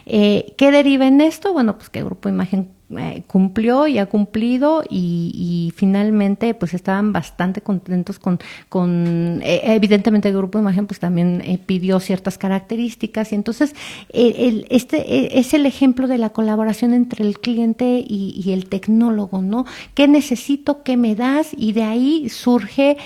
Eh, 0.06 0.54
¿Qué 0.58 0.72
deriva 0.72 1.08
en 1.08 1.22
esto? 1.22 1.54
Bueno, 1.54 1.78
pues 1.78 1.90
que 1.90 2.04
Grupo 2.04 2.30
Imagen 2.30 2.70
eh, 2.90 3.24
cumplió 3.28 3.88
y 3.88 3.98
ha 3.98 4.06
cumplido 4.08 4.84
y, 4.88 5.72
finalmente 5.76 6.54
pues 6.54 6.74
estaban 6.74 7.14
bastante 7.14 7.62
contentos 7.62 8.20
con, 8.20 8.40
con 8.70 9.40
eh, 9.44 9.62
evidentemente 9.64 10.30
el 10.30 10.36
grupo 10.36 10.58
de 10.58 10.64
imagen 10.64 10.86
pues 10.86 11.00
también 11.00 11.42
eh, 11.46 11.58
pidió 11.58 12.00
ciertas 12.00 12.38
características 12.38 13.32
y 13.32 13.36
entonces 13.36 13.74
el, 14.10 14.68
este 14.70 15.40
es 15.40 15.54
el 15.54 15.66
ejemplo 15.66 16.08
de 16.08 16.18
la 16.18 16.30
colaboración 16.30 16.94
entre 16.94 17.26
el 17.26 17.40
cliente 17.40 18.04
y, 18.06 18.52
el 18.54 18.68
tecnólogo, 18.68 19.42
¿no? 19.42 19.66
¿Qué 19.96 20.08
necesito? 20.08 20.84
¿Qué 20.84 20.98
me 20.98 21.16
das? 21.16 21.52
Y 21.58 21.72
de 21.72 21.84
ahí 21.84 22.30
surge 22.30 22.98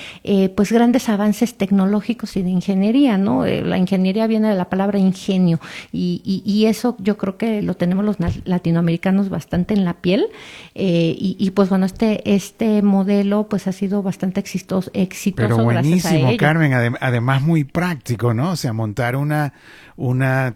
pues 0.56 0.72
grandes 0.72 1.08
avances 1.10 1.54
tecnológicos 1.54 2.36
y 2.36 2.42
de 2.42 2.50
ingeniería, 2.50 3.18
¿no? 3.18 3.46
la 3.46 3.78
ingeniería 3.78 4.28
viene 4.28 4.50
de 4.50 4.56
la 4.56 4.70
palabra 4.70 5.00
ingenio 5.00 5.60
y, 5.94 6.42
y 6.46 6.66
eso 6.66 6.98
yo 7.00 7.18
creo 7.18 7.38
que 7.38 7.62
lo 7.62 7.76
tenemos 7.76 8.04
los 8.04 8.18
latinoamericanos 8.46 9.30
bastante 9.30 9.67
en 9.74 9.86
la 9.86 9.94
piel 9.94 10.28
eh, 10.76 11.16
y, 11.18 11.52
pues 11.52 11.70
bueno 11.70 11.86
este 11.86 12.34
este 12.36 12.82
modelo 12.82 13.48
pues 13.50 13.68
ha 13.68 13.72
sido 13.72 14.04
bastante 14.04 14.40
exitoso 14.40 14.92
exitoso 14.94 15.48
pero 15.56 15.64
buenísimo 15.64 16.30
Carmen 16.38 16.96
además 17.00 17.42
muy 17.42 17.64
práctico 17.64 18.34
no 18.34 18.52
o 18.52 18.56
sea 18.56 18.74
montar 18.74 19.16
una 19.16 19.54
una 19.98 20.56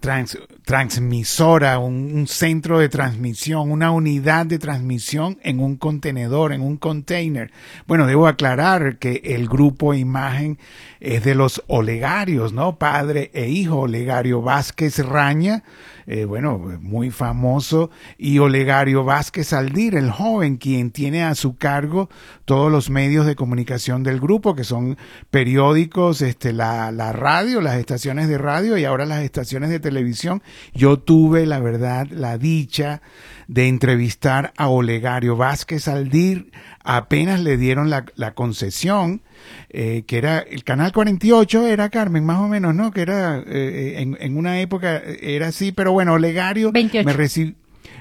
transmisora 0.63 1.79
un, 1.79 2.27
centro 2.27 2.77
de 2.77 2.89
transmisión 2.89 3.71
una 3.71 3.91
unidad 3.91 4.45
de 4.45 4.59
transmisión 4.59 5.39
en 5.41 5.59
un 5.59 5.75
contenedor 5.77 6.53
en 6.53 6.61
un 6.61 6.77
container. 6.77 7.51
Bueno 7.87 8.05
debo 8.05 8.27
aclarar 8.27 8.99
que 8.99 9.21
el 9.25 9.49
grupo 9.49 9.95
imagen 9.95 10.59
es 10.99 11.23
de 11.23 11.33
los 11.35 11.63
Olegarios 11.67 12.53
no 12.53 12.77
padre 12.77 13.31
e 13.33 13.49
hijo 13.49 13.81
Olegario 13.81 14.43
Vázquez 14.43 14.99
Raña 14.99 15.63
eh, 16.07 16.25
bueno, 16.25 16.57
muy 16.81 17.11
famoso, 17.11 17.89
y 18.17 18.39
Olegario 18.39 19.03
Vázquez 19.03 19.53
Aldir, 19.53 19.95
el 19.95 20.11
joven, 20.11 20.57
quien 20.57 20.91
tiene 20.91 21.23
a 21.23 21.35
su 21.35 21.55
cargo 21.55 22.09
todos 22.45 22.71
los 22.71 22.89
medios 22.89 23.25
de 23.25 23.35
comunicación 23.35 24.03
del 24.03 24.19
grupo, 24.19 24.55
que 24.55 24.63
son 24.63 24.97
periódicos, 25.29 26.21
este, 26.21 26.53
la, 26.53 26.91
la 26.91 27.13
radio, 27.13 27.61
las 27.61 27.77
estaciones 27.77 28.27
de 28.27 28.37
radio 28.37 28.77
y 28.77 28.85
ahora 28.85 29.05
las 29.05 29.23
estaciones 29.31 29.69
de 29.69 29.79
televisión. 29.79 30.43
Yo 30.73 30.99
tuve, 30.99 31.45
la 31.45 31.59
verdad, 31.59 32.07
la 32.09 32.37
dicha 32.37 33.01
de 33.47 33.67
entrevistar 33.67 34.53
a 34.57 34.67
Olegario 34.67 35.37
Vázquez 35.37 35.87
Aldir, 35.87 36.51
apenas 36.83 37.39
le 37.39 37.57
dieron 37.57 37.89
la, 37.89 38.05
la 38.15 38.33
concesión 38.33 39.21
eh, 39.69 40.03
que 40.05 40.17
era 40.17 40.39
el 40.39 40.63
canal 40.63 40.91
48 40.91 41.67
era 41.67 41.89
Carmen, 41.89 42.23
más 42.23 42.39
o 42.39 42.47
menos, 42.47 42.75
¿no? 42.75 42.91
Que 42.91 43.01
era 43.01 43.39
eh, 43.39 43.95
en, 43.97 44.17
en, 44.19 44.37
una 44.37 44.59
época 44.59 45.01
era 45.21 45.47
así, 45.47 45.71
pero 45.71 45.93
bueno, 45.93 46.13
Olegario 46.13 46.71
me 46.71 47.13
recibió 47.13 47.55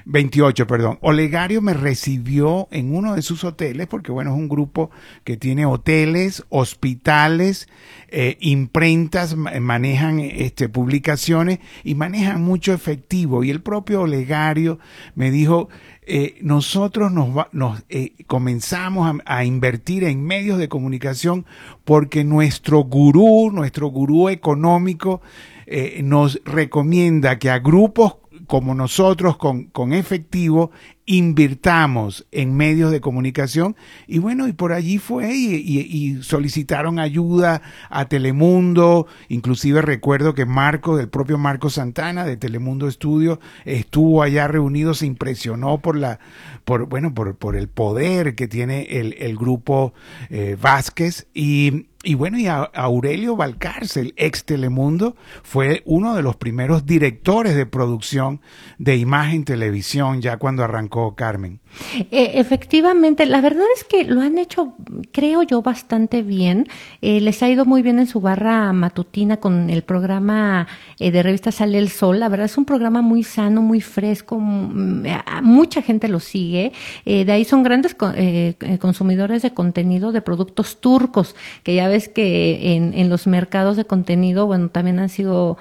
28, 0.05 0.67
perdón. 0.67 0.99
Olegario 1.01 1.61
me 1.61 1.73
recibió 1.73 2.67
en 2.71 2.95
uno 2.95 3.15
de 3.15 3.21
sus 3.21 3.43
hoteles, 3.43 3.87
porque 3.87 4.11
bueno, 4.11 4.31
es 4.31 4.37
un 4.37 4.49
grupo 4.49 4.91
que 5.23 5.37
tiene 5.37 5.65
hoteles, 5.65 6.43
hospitales, 6.49 7.67
eh, 8.09 8.37
imprentas, 8.39 9.35
manejan 9.35 10.19
este, 10.19 10.69
publicaciones 10.69 11.59
y 11.83 11.95
manejan 11.95 12.41
mucho 12.41 12.73
efectivo. 12.73 13.43
Y 13.43 13.49
el 13.49 13.61
propio 13.61 14.01
Olegario 14.01 14.79
me 15.15 15.31
dijo, 15.31 15.69
eh, 16.13 16.39
nosotros 16.41 17.11
nos, 17.11 17.83
eh, 17.89 18.13
comenzamos 18.25 19.21
a, 19.23 19.45
invertir 19.45 20.03
en 20.03 20.23
medios 20.23 20.57
de 20.57 20.67
comunicación 20.67 21.45
porque 21.85 22.23
nuestro 22.23 22.79
gurú, 22.79 23.51
nuestro 23.51 23.87
gurú 23.87 24.27
económico, 24.27 25.21
eh, 25.67 26.01
nos 26.03 26.41
recomienda 26.43 27.39
que 27.39 27.49
a 27.49 27.59
grupos 27.59 28.15
como 28.51 28.75
nosotros 28.75 29.37
con, 29.37 29.67
con 29.67 29.93
efectivo 29.93 30.71
invirtamos 31.05 32.25
en 32.31 32.55
medios 32.55 32.91
de 32.91 33.01
comunicación. 33.01 33.75
Y 34.07 34.19
bueno, 34.19 34.47
y 34.47 34.53
por 34.53 34.71
allí 34.71 34.97
fue 34.97 35.33
y, 35.35 36.21
solicitaron 36.21 36.99
ayuda 36.99 37.61
a 37.89 38.05
Telemundo, 38.05 39.07
inclusive 39.29 39.81
recuerdo 39.81 40.33
que 40.33 40.45
Marco, 40.45 40.97
del 40.97 41.09
propio 41.09 41.37
Marco 41.37 41.69
Santana 41.69 42.25
de 42.25 42.37
Telemundo 42.37 42.87
Estudio, 42.87 43.39
estuvo 43.65 44.21
allá 44.23 44.47
reunido, 44.47 44.93
se 44.93 45.05
impresionó 45.05 45.79
por 45.79 45.95
la, 45.97 46.19
por, 46.65 46.85
bueno, 46.85 47.13
por, 47.13 47.35
por 47.35 47.55
el 47.55 47.67
poder 47.67 48.35
que 48.35 48.47
tiene 48.47 48.83
el, 48.99 49.15
el 49.19 49.37
grupo 49.37 49.93
eh, 50.29 50.57
Vázquez. 50.61 51.27
Y, 51.33 51.87
y 52.03 52.15
bueno, 52.15 52.39
y 52.39 52.47
Aurelio 52.47 53.35
Valcárcel, 53.35 54.13
ex 54.17 54.43
Telemundo, 54.43 55.15
fue 55.43 55.83
uno 55.85 56.15
de 56.15 56.23
los 56.23 56.35
primeros 56.35 56.85
directores 56.85 57.55
de 57.55 57.67
producción 57.67 58.41
de 58.79 58.95
imagen 58.95 59.45
televisión 59.45 60.21
ya 60.21 60.37
cuando 60.37 60.63
arrancó 60.63 61.00
Carmen. 61.15 61.59
Eh, 62.11 62.31
efectivamente, 62.35 63.25
la 63.25 63.41
verdad 63.41 63.63
es 63.75 63.83
que 63.83 64.03
lo 64.03 64.21
han 64.21 64.37
hecho, 64.37 64.73
creo 65.11 65.43
yo, 65.43 65.61
bastante 65.61 66.21
bien. 66.21 66.67
Eh, 67.01 67.21
les 67.21 67.41
ha 67.43 67.49
ido 67.49 67.65
muy 67.65 67.81
bien 67.81 67.99
en 67.99 68.07
su 68.07 68.19
barra 68.19 68.71
matutina 68.73 69.37
con 69.37 69.69
el 69.69 69.81
programa 69.81 70.67
eh, 70.99 71.11
de 71.11 71.23
revista 71.23 71.51
Sale 71.51 71.77
el 71.77 71.89
Sol. 71.89 72.19
La 72.19 72.29
verdad 72.29 72.45
es 72.45 72.57
un 72.57 72.65
programa 72.65 73.01
muy 73.01 73.23
sano, 73.23 73.61
muy 73.61 73.81
fresco. 73.81 74.37
Mucha 74.39 75.81
gente 75.81 76.07
lo 76.07 76.19
sigue. 76.19 76.73
de 77.05 77.31
ahí 77.31 77.45
son 77.45 77.63
grandes 77.63 77.95
consumidores 78.79 79.41
de 79.41 79.53
contenido 79.53 80.11
de 80.11 80.21
productos 80.21 80.79
turcos, 80.81 81.35
que 81.63 81.75
ya 81.75 81.87
ves 81.87 82.09
que 82.09 82.75
en, 82.75 82.93
en 82.93 83.09
los 83.09 83.27
mercados 83.27 83.77
de 83.77 83.85
contenido, 83.85 84.45
bueno, 84.45 84.69
también 84.69 84.99
han 84.99 85.09
sido 85.09 85.57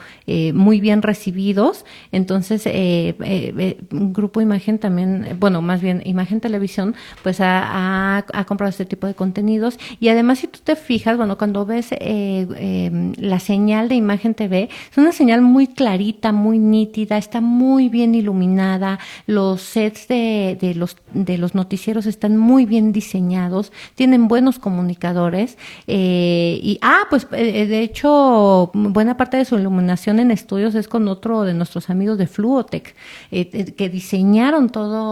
muy 0.55 0.81
bien 0.81 1.03
recibidos. 1.03 1.85
Entonces, 2.13 2.67
un 2.67 4.13
grupo 4.13 4.41
imagen 4.41 4.79
también, 4.79 5.20
bueno, 5.39 5.63
más 5.63 5.81
bien 5.81 6.03
Imagen 6.05 6.41
Televisión, 6.41 6.95
pues 7.23 7.39
ha, 7.41 8.25
comprado 8.47 8.71
este 8.71 8.85
tipo 8.85 9.07
de 9.07 9.15
contenidos. 9.15 9.79
Y 10.01 10.09
además, 10.09 10.39
si 10.39 10.47
tú 10.47 10.61
te 10.63 10.77
fijas, 10.77 11.17
bueno, 11.17 11.39
cuando 11.39 11.67
ves 11.67 11.93
eh, 11.93 12.47
em, 12.57 13.13
la 13.17 13.41
señal 13.41 13.89
de 13.89 13.95
Imagen 13.95 14.35
TV, 14.35 14.69
es 14.91 14.99
una 14.99 15.13
señal 15.13 15.43
muy 15.43 15.67
clarita, 15.67 16.33
muy 16.33 16.59
nítida, 16.59 17.19
está 17.19 17.41
muy 17.41 17.89
bien 17.89 18.15
iluminada, 18.15 18.99
los 19.27 19.63
sets 19.63 20.09
de, 20.09 20.57
de 20.61 20.75
los, 20.75 20.97
de 21.13 21.39
los 21.39 21.55
noticieros 21.55 22.07
están 22.07 22.37
muy 22.37 22.67
bien 22.67 22.93
diseñados, 22.93 23.73
tienen 23.95 24.29
buenos 24.29 24.59
comunicadores. 24.59 25.59
Eh, 25.87 26.59
y, 26.63 26.79
ah, 26.83 27.03
pues 27.09 27.27
eh, 27.33 27.67
de 27.67 27.83
hecho, 27.83 28.71
buena 28.75 29.17
parte 29.17 29.37
de 29.37 29.45
su 29.45 29.59
iluminación 29.59 30.21
en 30.21 30.31
estudios 30.31 30.75
es 30.75 30.89
con 30.89 31.09
otro 31.09 31.43
de 31.43 31.55
nuestros 31.55 31.91
amigos 31.91 32.19
de 32.19 32.27
Fluotec, 32.27 32.95
que 33.31 33.89
diseñaron 33.89 34.69
todo 34.69 35.10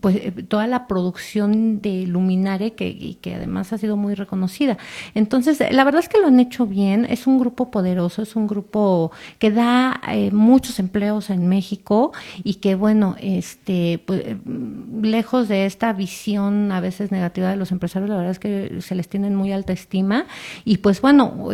pues 0.00 0.16
eh, 0.16 0.32
toda 0.48 0.66
la 0.66 0.86
producción 0.86 1.80
de 1.80 2.06
Luminare 2.06 2.72
que, 2.72 3.16
que 3.20 3.34
además 3.34 3.72
ha 3.72 3.78
sido 3.78 3.96
muy 3.96 4.14
reconocida. 4.14 4.78
Entonces, 5.14 5.62
la 5.70 5.84
verdad 5.84 6.00
es 6.00 6.08
que 6.08 6.20
lo 6.20 6.28
han 6.28 6.40
hecho 6.40 6.66
bien, 6.66 7.06
es 7.08 7.26
un 7.26 7.38
grupo 7.38 7.70
poderoso, 7.70 8.22
es 8.22 8.36
un 8.36 8.46
grupo 8.46 9.10
que 9.38 9.50
da 9.50 10.00
eh, 10.08 10.30
muchos 10.30 10.78
empleos 10.78 11.30
en 11.30 11.48
México 11.48 12.12
y 12.44 12.54
que 12.54 12.74
bueno, 12.74 13.16
este 13.20 14.00
pues, 14.04 14.22
eh, 14.24 14.36
lejos 15.02 15.48
de 15.48 15.66
esta 15.66 15.92
visión 15.92 16.72
a 16.72 16.80
veces 16.80 17.12
negativa 17.12 17.50
de 17.50 17.56
los 17.56 17.72
empresarios, 17.72 18.10
la 18.10 18.16
verdad 18.16 18.32
es 18.32 18.38
que 18.38 18.80
se 18.80 18.94
les 18.94 19.08
tiene 19.08 19.30
muy 19.30 19.52
alta 19.52 19.72
estima 19.72 20.26
y 20.64 20.78
pues 20.78 21.00
bueno, 21.00 21.48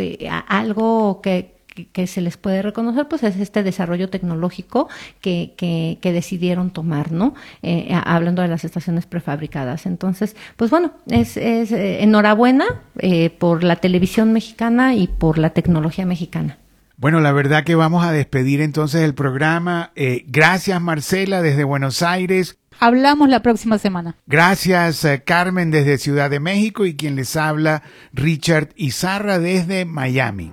algo 0.49 1.21
que 1.23 1.62
que, 1.73 2.07
se 2.07 2.21
les 2.21 2.37
puede 2.37 2.63
reconocer, 2.63 3.09
pues 3.09 3.23
es 3.23 3.37
este 3.39 3.63
desarrollo 3.63 4.09
tecnológico 4.09 4.89
que, 5.21 5.55
que, 5.57 6.13
decidieron 6.13 6.71
tomar, 6.71 7.13
¿no? 7.13 7.35
Eh, 7.63 7.89
hablando 8.05 8.43
de 8.43 8.49
las 8.49 8.65
estaciones 8.65 9.07
prefabricadas. 9.07 9.87
Entonces, 9.87 10.37
pues 10.57 10.71
bueno, 10.71 10.93
es, 11.09 11.37
es 11.37 11.73
eh, 11.73 12.03
enhorabuena 12.03 12.67
eh, 12.99 13.31
por 13.31 13.65
la 13.65 13.77
televisión 13.77 14.33
mexicana 14.33 14.95
y 14.95 15.07
por 15.07 15.39
la 15.39 15.51
tecnología 15.51 16.05
mexicana. 16.05 16.59
Bueno, 16.97 17.21
la 17.21 17.33
verdad 17.33 17.65
que 17.65 17.75
vamos 17.75 18.05
a 18.05 18.13
despedir 18.13 18.61
entonces 18.61 19.03
el 19.03 19.15
programa. 19.15 19.91
gracias 20.27 20.81
Marcela 20.81 21.43
desde 21.43 21.65
Buenos 21.65 22.03
Aires. 22.03 22.59
Hablamos 22.79 23.29
la 23.29 23.41
próxima 23.41 23.79
semana. 23.79 24.15
Gracias 24.27 25.07
Carmen 25.25 25.71
desde 25.71 25.99
Ciudad 25.99 26.31
de 26.31 26.39
México 26.39 26.87
y 26.87 26.95
quien 26.95 27.17
les 27.17 27.35
habla 27.37 27.83
Richard 28.13 28.69
Izarra 28.77 29.39
desde 29.41 29.85
Miami. 29.85 30.53